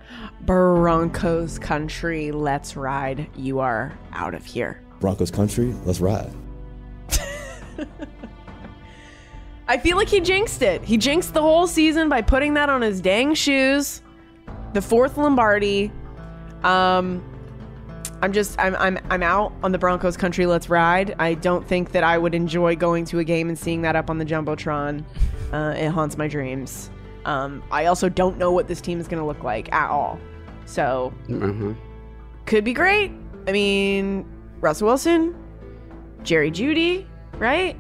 Broncos 0.47 1.59
country, 1.59 2.33
let's 2.33 2.75
ride. 2.75 3.29
You 3.37 3.59
are 3.59 3.93
out 4.15 4.33
of 4.33 4.43
here. 4.47 4.81
Broncos 5.01 5.31
country, 5.31 5.75
let's 5.85 6.01
ride. 6.01 6.33
I 9.69 9.77
feel 9.77 9.99
like 9.99 10.09
he 10.09 10.21
jinxed 10.21 10.63
it. 10.63 10.83
He 10.83 10.97
jinxed 10.97 11.35
the 11.35 11.43
whole 11.43 11.67
season 11.67 12.09
by 12.09 12.23
putting 12.23 12.55
that 12.55 12.71
on 12.71 12.81
his 12.81 13.03
dang 13.03 13.35
shoes. 13.35 14.01
The 14.73 14.81
fourth 14.81 15.19
Lombardi. 15.19 15.93
Um 16.65 17.23
I'm 18.23 18.33
just 18.33 18.59
I'm 18.59 18.77
I'm 18.77 18.99
I'm 19.11 19.23
out 19.23 19.53
on 19.63 19.73
the 19.73 19.79
Broncos 19.79 20.17
country 20.17 20.47
let's 20.47 20.71
ride. 20.71 21.17
I 21.19 21.35
don't 21.35 21.69
think 21.69 21.93
that 21.93 22.03
I 22.03 22.17
would 22.17 22.35
enjoy 22.35 22.77
going 22.77 23.05
to 23.07 23.19
a 23.19 23.25
game 23.25 23.51
and 23.51 23.59
seeing 23.59 23.83
that 23.83 23.95
up 23.95 24.09
on 24.09 24.17
the 24.17 24.25
Jumbotron. 24.25 25.05
Uh, 25.53 25.75
it 25.77 25.89
haunts 25.89 26.17
my 26.17 26.29
dreams. 26.29 26.89
Um, 27.25 27.63
I 27.71 27.87
also 27.87 28.09
don't 28.09 28.39
know 28.39 28.51
what 28.53 28.67
this 28.69 28.81
team 28.81 28.99
is 29.01 29.09
going 29.09 29.21
to 29.21 29.27
look 29.27 29.43
like 29.43 29.73
at 29.73 29.91
all. 29.91 30.19
So, 30.67 31.13
Mhm. 31.29 31.77
could 32.47 32.65
be 32.65 32.73
great. 32.73 33.13
I 33.47 33.53
mean, 33.53 34.25
Russell 34.61 34.87
Wilson, 34.89 35.35
Jerry 36.23 36.51
Jeudy, 36.51 37.07
right? 37.39 37.77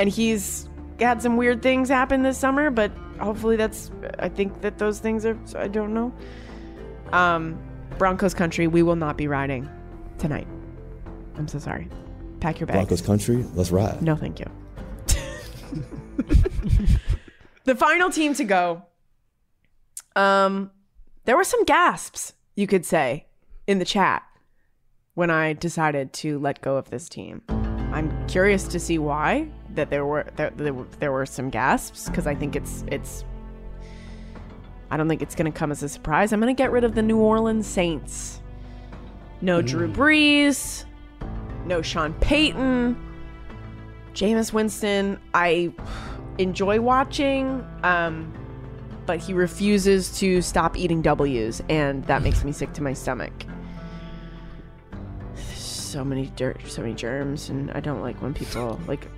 and 0.00 0.10
he's 0.10 0.68
had 0.98 1.22
some 1.22 1.36
weird 1.36 1.62
things 1.62 1.88
happen 1.88 2.22
this 2.22 2.36
summer, 2.36 2.68
but 2.68 2.90
hopefully 3.20 3.54
that's 3.54 3.92
I 4.18 4.28
think 4.28 4.60
that 4.62 4.76
those 4.78 4.98
things 4.98 5.24
are 5.24 5.38
I 5.56 5.68
don't 5.68 5.94
know. 5.94 6.12
Um 7.12 7.56
Broncos 7.96 8.34
country, 8.34 8.66
we 8.66 8.82
will 8.82 8.96
not 8.96 9.16
be 9.16 9.28
riding 9.28 9.68
tonight. 10.18 10.48
I'm 11.36 11.46
so 11.46 11.60
sorry. 11.60 11.88
Pack 12.40 12.58
your 12.58 12.66
bags. 12.66 12.76
Broncos 12.78 13.02
country, 13.02 13.44
let's 13.54 13.70
ride. 13.70 14.02
No, 14.02 14.16
thank 14.16 14.40
you. 14.40 14.46
the 17.64 17.74
final 17.74 18.10
team 18.10 18.34
to 18.34 18.44
go. 18.44 18.82
Um, 20.16 20.70
there 21.24 21.36
were 21.36 21.44
some 21.44 21.64
gasps, 21.64 22.34
you 22.54 22.66
could 22.66 22.84
say, 22.86 23.26
in 23.66 23.78
the 23.78 23.84
chat 23.84 24.22
when 25.14 25.30
I 25.30 25.52
decided 25.54 26.12
to 26.14 26.38
let 26.38 26.60
go 26.60 26.76
of 26.76 26.90
this 26.90 27.08
team. 27.08 27.42
I'm 27.48 28.26
curious 28.26 28.66
to 28.68 28.80
see 28.80 28.98
why 28.98 29.48
that 29.74 29.90
there 29.90 30.04
were 30.04 30.26
that 30.36 30.56
there, 30.58 30.74
were- 30.74 30.86
there 30.98 31.12
were 31.12 31.26
some 31.26 31.50
gasps 31.50 32.08
because 32.08 32.26
I 32.26 32.34
think 32.34 32.56
it's 32.56 32.84
it's. 32.88 33.24
I 34.90 34.96
don't 34.96 35.08
think 35.08 35.22
it's 35.22 35.34
going 35.34 35.50
to 35.50 35.56
come 35.58 35.72
as 35.72 35.82
a 35.82 35.88
surprise. 35.88 36.32
I'm 36.32 36.40
going 36.40 36.54
to 36.54 36.60
get 36.60 36.70
rid 36.70 36.84
of 36.84 36.94
the 36.94 37.02
New 37.02 37.18
Orleans 37.18 37.66
Saints. 37.66 38.40
No 39.40 39.60
Drew 39.62 39.90
Brees, 39.90 40.84
no 41.66 41.82
Sean 41.82 42.12
Payton, 42.14 42.96
Jameis 44.12 44.52
Winston. 44.52 45.18
I 45.32 45.72
enjoy 46.38 46.80
watching, 46.80 47.64
um, 47.82 48.32
but 49.06 49.18
he 49.20 49.32
refuses 49.32 50.18
to 50.18 50.40
stop 50.42 50.76
eating 50.76 51.02
W's, 51.02 51.62
and 51.68 52.04
that 52.04 52.22
makes 52.22 52.44
me 52.44 52.52
sick 52.52 52.72
to 52.74 52.82
my 52.82 52.92
stomach. 52.92 53.32
So 55.34 56.04
many 56.04 56.26
dirt, 56.36 56.60
so 56.66 56.82
many 56.82 56.94
germs, 56.94 57.50
and 57.50 57.70
I 57.72 57.80
don't 57.80 58.00
like 58.00 58.20
when 58.20 58.34
people 58.34 58.80
like, 58.88 59.08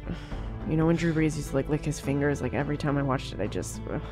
you 0.68 0.76
know, 0.76 0.86
when 0.86 0.96
Drew 0.96 1.14
Brees 1.14 1.36
used 1.36 1.50
to 1.50 1.56
like 1.56 1.68
lick 1.68 1.84
his 1.84 2.00
fingers. 2.00 2.42
Like 2.42 2.54
every 2.54 2.76
time 2.76 2.98
I 2.98 3.02
watched 3.02 3.32
it, 3.32 3.40
I 3.40 3.46
just, 3.46 3.80
ugh, 3.90 4.02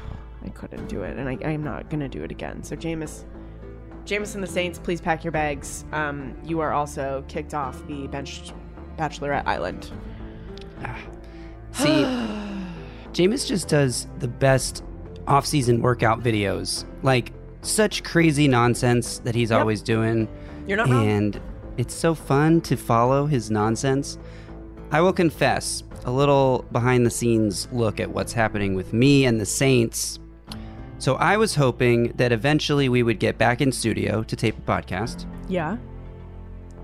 I 0.44 0.48
couldn't 0.50 0.86
do 0.88 1.02
it, 1.02 1.18
and 1.18 1.28
I, 1.28 1.38
I'm 1.44 1.62
not 1.62 1.90
gonna 1.90 2.08
do 2.08 2.22
it 2.22 2.30
again. 2.30 2.62
So 2.62 2.76
Jameis, 2.76 3.24
Jameis 4.06 4.34
and 4.34 4.42
the 4.42 4.48
Saints, 4.48 4.78
please 4.78 5.00
pack 5.00 5.24
your 5.24 5.32
bags. 5.32 5.84
Um, 5.92 6.36
you 6.44 6.60
are 6.60 6.72
also 6.72 7.24
kicked 7.28 7.52
off 7.52 7.86
the 7.86 8.06
benched 8.06 8.54
Bachelorette 8.96 9.46
Island. 9.46 9.90
Ah. 10.82 10.98
See, 11.72 12.04
Jameis 13.14 13.46
just 13.46 13.68
does 13.68 14.06
the 14.18 14.28
best 14.28 14.82
off-season 15.26 15.80
workout 15.80 16.22
videos. 16.22 16.84
Like 17.02 17.32
such 17.62 18.02
crazy 18.04 18.48
nonsense 18.48 19.18
that 19.20 19.34
he's 19.34 19.50
Yep. 19.50 19.60
always 19.60 19.82
doing. 19.82 20.28
You're 20.66 20.76
not 20.76 20.88
wrong. 20.90 21.06
And 21.08 21.40
it's 21.76 21.94
so 21.94 22.14
fun 22.14 22.60
to 22.62 22.76
follow 22.76 23.26
his 23.26 23.50
nonsense. 23.50 24.18
I 24.90 25.00
will 25.00 25.12
confess, 25.12 25.82
a 26.04 26.10
little 26.10 26.64
behind 26.72 27.06
the 27.06 27.10
scenes 27.10 27.66
look 27.72 28.00
at 28.00 28.10
what's 28.10 28.32
happening 28.32 28.74
with 28.74 28.92
me 28.92 29.24
and 29.24 29.40
the 29.40 29.46
Saints. 29.46 30.18
So 30.98 31.14
I 31.14 31.36
was 31.36 31.54
hoping 31.54 32.12
that 32.16 32.32
eventually 32.32 32.88
we 32.88 33.02
would 33.02 33.18
get 33.18 33.38
back 33.38 33.60
in 33.60 33.72
studio 33.72 34.22
to 34.24 34.36
tape 34.36 34.56
a 34.58 34.60
podcast 34.70 35.24
Yeah. 35.48 35.76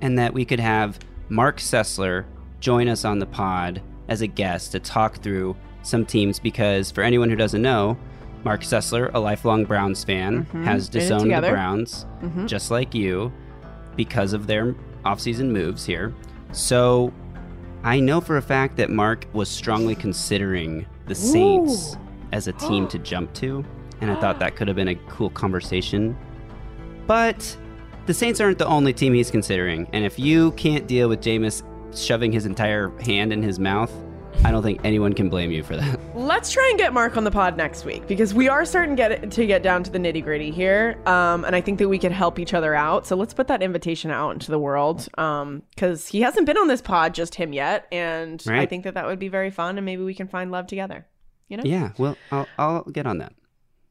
and 0.00 0.18
that 0.18 0.32
we 0.32 0.44
could 0.44 0.60
have 0.60 0.98
Mark 1.28 1.58
Sessler 1.58 2.24
join 2.60 2.88
us 2.88 3.04
on 3.04 3.18
the 3.18 3.26
pod 3.26 3.80
as 4.08 4.20
a 4.22 4.26
guest 4.26 4.72
to 4.72 4.80
talk 4.80 5.18
through 5.18 5.54
some 5.82 6.04
teams 6.04 6.38
because 6.38 6.90
for 6.90 7.02
anyone 7.02 7.30
who 7.30 7.36
doesn't 7.36 7.62
know, 7.62 7.96
Mark 8.44 8.62
Sessler, 8.62 9.10
a 9.14 9.20
lifelong 9.20 9.64
Browns 9.64 10.02
fan, 10.04 10.46
Mhm. 10.52 10.64
has 10.64 10.88
disowned 10.88 11.30
the. 11.30 11.40
Browns 11.40 12.06
Mhm. 12.22 12.46
just 12.46 12.70
like 12.70 12.94
you 12.94 13.32
because 13.96 14.32
of 14.32 14.46
their 14.46 14.74
offseason 15.04 15.50
moves 15.50 15.84
here. 15.84 16.12
So 16.52 17.12
I 17.84 18.00
know 18.00 18.20
for 18.20 18.36
a 18.36 18.42
fact 18.42 18.76
that 18.76 18.90
Mark 18.90 19.26
was 19.32 19.48
strongly 19.48 19.94
considering 19.94 20.86
the 21.06 21.14
Saints 21.14 21.94
Ooh. 21.94 21.98
as 22.32 22.46
a 22.48 22.52
team 22.52 22.86
to 22.88 22.98
jump 22.98 23.32
to, 23.34 23.64
and 24.00 24.10
I 24.10 24.14
thought 24.16 24.38
that 24.40 24.56
could 24.56 24.68
have 24.68 24.76
been 24.76 24.88
a 24.88 24.94
cool 25.08 25.30
conversation. 25.30 26.16
But 27.06 27.56
the 28.06 28.14
Saints 28.14 28.40
aren't 28.40 28.58
the 28.58 28.66
only 28.66 28.92
team 28.92 29.14
he's 29.14 29.30
considering, 29.30 29.86
and 29.92 30.04
if 30.04 30.18
you 30.18 30.52
can't 30.52 30.86
deal 30.86 31.08
with 31.08 31.20
Jameis 31.20 31.62
shoving 31.94 32.32
his 32.32 32.46
entire 32.46 32.90
hand 33.04 33.32
in 33.32 33.42
his 33.42 33.58
mouth, 33.58 33.92
I 34.42 34.50
don't 34.50 34.62
think 34.62 34.80
anyone 34.84 35.12
can 35.12 35.28
blame 35.28 35.50
you 35.50 35.62
for 35.62 35.76
that. 35.76 36.00
Let's 36.14 36.50
try 36.50 36.66
and 36.70 36.78
get 36.78 36.94
Mark 36.94 37.16
on 37.16 37.24
the 37.24 37.30
pod 37.30 37.56
next 37.56 37.84
week 37.84 38.06
because 38.06 38.32
we 38.32 38.48
are 38.48 38.64
starting 38.64 38.96
to 38.96 39.08
get 39.08 39.30
to 39.30 39.46
get 39.46 39.62
down 39.62 39.82
to 39.82 39.90
the 39.90 39.98
nitty 39.98 40.24
gritty 40.24 40.50
here, 40.50 40.98
um, 41.06 41.44
and 41.44 41.54
I 41.54 41.60
think 41.60 41.78
that 41.78 41.88
we 41.88 41.98
could 41.98 42.12
help 42.12 42.38
each 42.38 42.54
other 42.54 42.74
out. 42.74 43.06
So 43.06 43.16
let's 43.16 43.34
put 43.34 43.48
that 43.48 43.62
invitation 43.62 44.10
out 44.10 44.30
into 44.30 44.50
the 44.50 44.58
world 44.58 45.08
because 45.12 46.08
he 46.08 46.22
hasn't 46.22 46.46
been 46.46 46.56
on 46.56 46.68
this 46.68 46.80
pod, 46.80 47.14
just 47.14 47.34
him 47.34 47.52
yet, 47.52 47.86
and 47.92 48.42
I 48.48 48.64
think 48.64 48.84
that 48.84 48.94
that 48.94 49.06
would 49.06 49.18
be 49.18 49.28
very 49.28 49.50
fun, 49.50 49.76
and 49.76 49.84
maybe 49.84 50.02
we 50.02 50.14
can 50.14 50.26
find 50.26 50.50
love 50.50 50.66
together. 50.66 51.06
You 51.48 51.58
know? 51.58 51.64
Yeah, 51.66 51.92
well, 51.98 52.16
I'll, 52.32 52.46
I'll 52.58 52.82
get 52.84 53.06
on 53.06 53.18
that. 53.18 53.34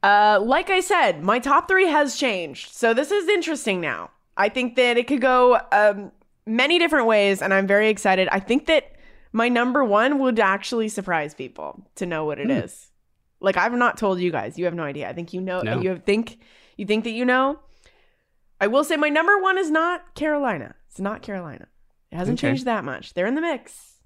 Uh, 0.02 0.40
like 0.42 0.70
I 0.70 0.80
said, 0.80 1.22
my 1.22 1.40
top 1.40 1.68
three 1.68 1.88
has 1.88 2.16
changed. 2.16 2.74
So 2.74 2.94
this 2.94 3.12
is 3.12 3.28
interesting 3.28 3.82
now. 3.82 4.12
I 4.38 4.50
think 4.50 4.76
that 4.78 4.98
it 4.98 5.08
could 5.08 5.22
go 5.22 5.60
um, 5.72 6.12
many 6.46 6.80
different 6.80 7.06
ways, 7.06 7.42
and 7.42 7.54
I'm 7.54 7.68
very 7.68 7.90
excited. 7.90 8.30
I 8.32 8.40
think 8.40 8.66
that 8.68 8.94
my 9.32 9.50
number 9.50 9.84
one 9.84 10.20
would 10.20 10.40
actually 10.40 10.90
surprise 10.90 11.34
people 11.34 11.86
to 11.96 12.06
know 12.06 12.26
what 12.26 12.40
it 12.40 12.50
is. 12.50 12.90
Hmm. 13.40 13.46
Like 13.46 13.58
I've 13.58 13.74
not 13.74 13.98
told 13.98 14.20
you 14.20 14.32
guys. 14.32 14.58
You 14.58 14.66
have 14.66 14.74
no 14.74 14.84
idea. 14.84 15.10
I 15.10 15.14
think 15.14 15.34
you 15.34 15.42
know. 15.42 15.62
No. 15.62 15.80
You 15.82 16.02
think 16.06 16.40
you 16.78 16.86
think 16.86 17.04
that 17.06 17.12
you 17.12 17.26
know. 17.26 17.60
I 18.62 18.68
will 18.68 18.84
say 18.84 18.98
my 18.98 19.10
number 19.10 19.38
one 19.38 19.58
is 19.58 19.72
not 19.72 20.16
Carolina. 20.16 20.76
It's 20.90 21.00
not 21.00 21.22
Carolina. 21.22 21.68
It 22.12 22.18
hasn't 22.18 22.40
Okay. 22.40 22.50
changed 22.50 22.66
that 22.66 22.84
much. 22.84 23.14
They're 23.14 23.28
in 23.28 23.36
the 23.36 23.42
mix. 23.42 24.02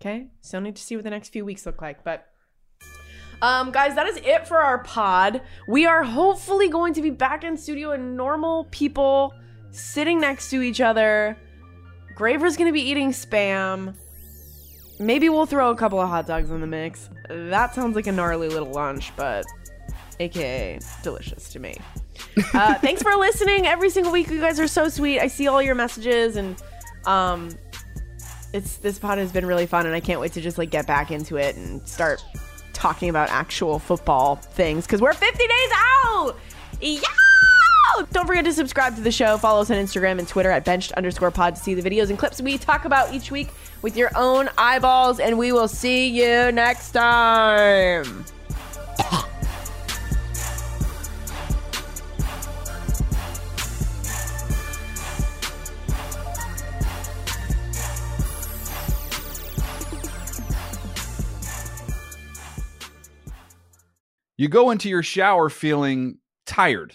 Okay. 0.00 0.28
Still 0.42 0.60
need 0.60 0.76
to 0.76 0.82
see 0.82 0.96
what 0.96 1.04
the 1.04 1.10
next 1.10 1.30
few 1.30 1.44
weeks 1.44 1.64
look 1.64 1.80
like, 1.80 2.04
but. 2.04 2.26
Um, 3.42 3.70
guys, 3.70 3.94
that 3.94 4.06
is 4.06 4.16
it 4.18 4.48
for 4.48 4.56
our 4.58 4.78
pod. 4.82 5.42
We 5.68 5.84
are 5.86 6.02
hopefully 6.02 6.68
going 6.68 6.94
to 6.94 7.02
be 7.02 7.10
back 7.10 7.44
in 7.44 7.56
studio 7.56 7.92
and 7.92 8.16
normal 8.16 8.64
people 8.70 9.32
sitting 9.70 10.20
next 10.20 10.48
to 10.50 10.62
each 10.62 10.80
other. 10.80 11.36
Graver's 12.14 12.56
gonna 12.56 12.72
be 12.72 12.80
eating 12.80 13.10
spam. 13.10 13.94
Maybe 14.98 15.28
we'll 15.28 15.46
throw 15.46 15.70
a 15.70 15.76
couple 15.76 16.00
of 16.00 16.08
hot 16.08 16.26
dogs 16.26 16.50
in 16.50 16.60
the 16.60 16.66
mix. 16.66 17.10
That 17.28 17.74
sounds 17.74 17.96
like 17.96 18.06
a 18.06 18.12
gnarly 18.12 18.48
little 18.48 18.70
lunch, 18.70 19.12
but 19.16 19.44
aka 20.20 20.78
delicious 21.02 21.50
to 21.50 21.58
me. 21.58 21.76
Uh, 22.54 22.74
thanks 22.78 23.02
for 23.02 23.14
listening 23.16 23.66
every 23.66 23.90
single 23.90 24.12
week. 24.12 24.30
You 24.30 24.40
guys 24.40 24.58
are 24.58 24.68
so 24.68 24.88
sweet. 24.88 25.20
I 25.20 25.26
see 25.26 25.48
all 25.48 25.60
your 25.60 25.74
messages 25.74 26.36
and 26.36 26.60
um 27.04 27.50
it's 28.52 28.78
this 28.78 28.98
pod 28.98 29.18
has 29.18 29.32
been 29.32 29.44
really 29.44 29.66
fun 29.66 29.86
and 29.86 29.94
I 29.94 30.00
can't 30.00 30.20
wait 30.20 30.32
to 30.32 30.40
just 30.40 30.56
like 30.56 30.70
get 30.70 30.86
back 30.86 31.10
into 31.10 31.36
it 31.36 31.56
and 31.56 31.86
start 31.86 32.24
talking 32.72 33.08
about 33.08 33.28
actual 33.30 33.78
football 33.78 34.36
things 34.36 34.86
because 34.86 35.00
we're 35.00 35.12
50 35.12 35.38
days 35.38 35.70
out. 35.74 36.36
Yeah! 36.80 37.00
Oh, 37.88 38.06
don't 38.10 38.26
forget 38.26 38.44
to 38.44 38.52
subscribe 38.52 38.96
to 38.96 39.00
the 39.00 39.12
show. 39.12 39.38
Follow 39.38 39.60
us 39.60 39.70
on 39.70 39.76
Instagram 39.76 40.18
and 40.18 40.26
Twitter 40.26 40.50
at 40.50 40.64
benched 40.64 40.92
underscore 40.92 41.30
pod 41.30 41.56
to 41.56 41.62
see 41.62 41.74
the 41.74 41.88
videos 41.88 42.10
and 42.10 42.18
clips 42.18 42.42
we 42.42 42.58
talk 42.58 42.84
about 42.84 43.14
each 43.14 43.30
week 43.30 43.48
with 43.82 43.96
your 43.96 44.10
own 44.16 44.48
eyeballs. 44.58 45.20
And 45.20 45.38
we 45.38 45.52
will 45.52 45.68
see 45.68 46.08
you 46.08 46.50
next 46.52 46.90
time. 46.92 48.24
You 64.38 64.48
go 64.48 64.70
into 64.70 64.90
your 64.90 65.02
shower 65.02 65.48
feeling 65.48 66.18
tired, 66.44 66.94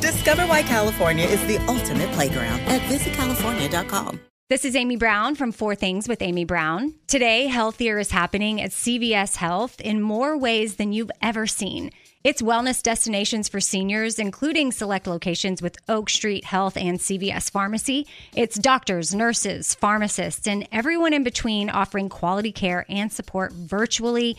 Discover 0.00 0.46
why 0.46 0.62
California 0.62 1.26
is 1.26 1.44
the 1.46 1.56
ultimate 1.66 2.10
playground 2.12 2.60
at 2.60 2.80
visitcalifornia.com. 2.82 4.20
This 4.48 4.64
is 4.64 4.76
Amy 4.76 4.96
Brown 4.96 5.34
from 5.34 5.52
Four 5.52 5.74
Things 5.74 6.08
with 6.08 6.22
Amy 6.22 6.44
Brown. 6.44 6.94
Today, 7.06 7.48
healthier 7.48 7.98
is 7.98 8.10
happening 8.10 8.62
at 8.62 8.70
CVS 8.70 9.36
Health 9.36 9.78
in 9.80 10.00
more 10.00 10.38
ways 10.38 10.76
than 10.76 10.92
you've 10.92 11.10
ever 11.20 11.46
seen. 11.46 11.90
It's 12.24 12.40
wellness 12.40 12.82
destinations 12.82 13.48
for 13.48 13.60
seniors, 13.60 14.18
including 14.18 14.72
select 14.72 15.06
locations 15.06 15.60
with 15.60 15.76
Oak 15.88 16.08
Street 16.08 16.44
Health 16.44 16.76
and 16.76 16.98
CVS 16.98 17.50
Pharmacy. 17.50 18.06
It's 18.34 18.58
doctors, 18.58 19.14
nurses, 19.14 19.74
pharmacists, 19.74 20.46
and 20.46 20.66
everyone 20.72 21.12
in 21.12 21.24
between 21.24 21.68
offering 21.68 22.08
quality 22.08 22.52
care 22.52 22.86
and 22.88 23.12
support 23.12 23.52
virtually 23.52 24.38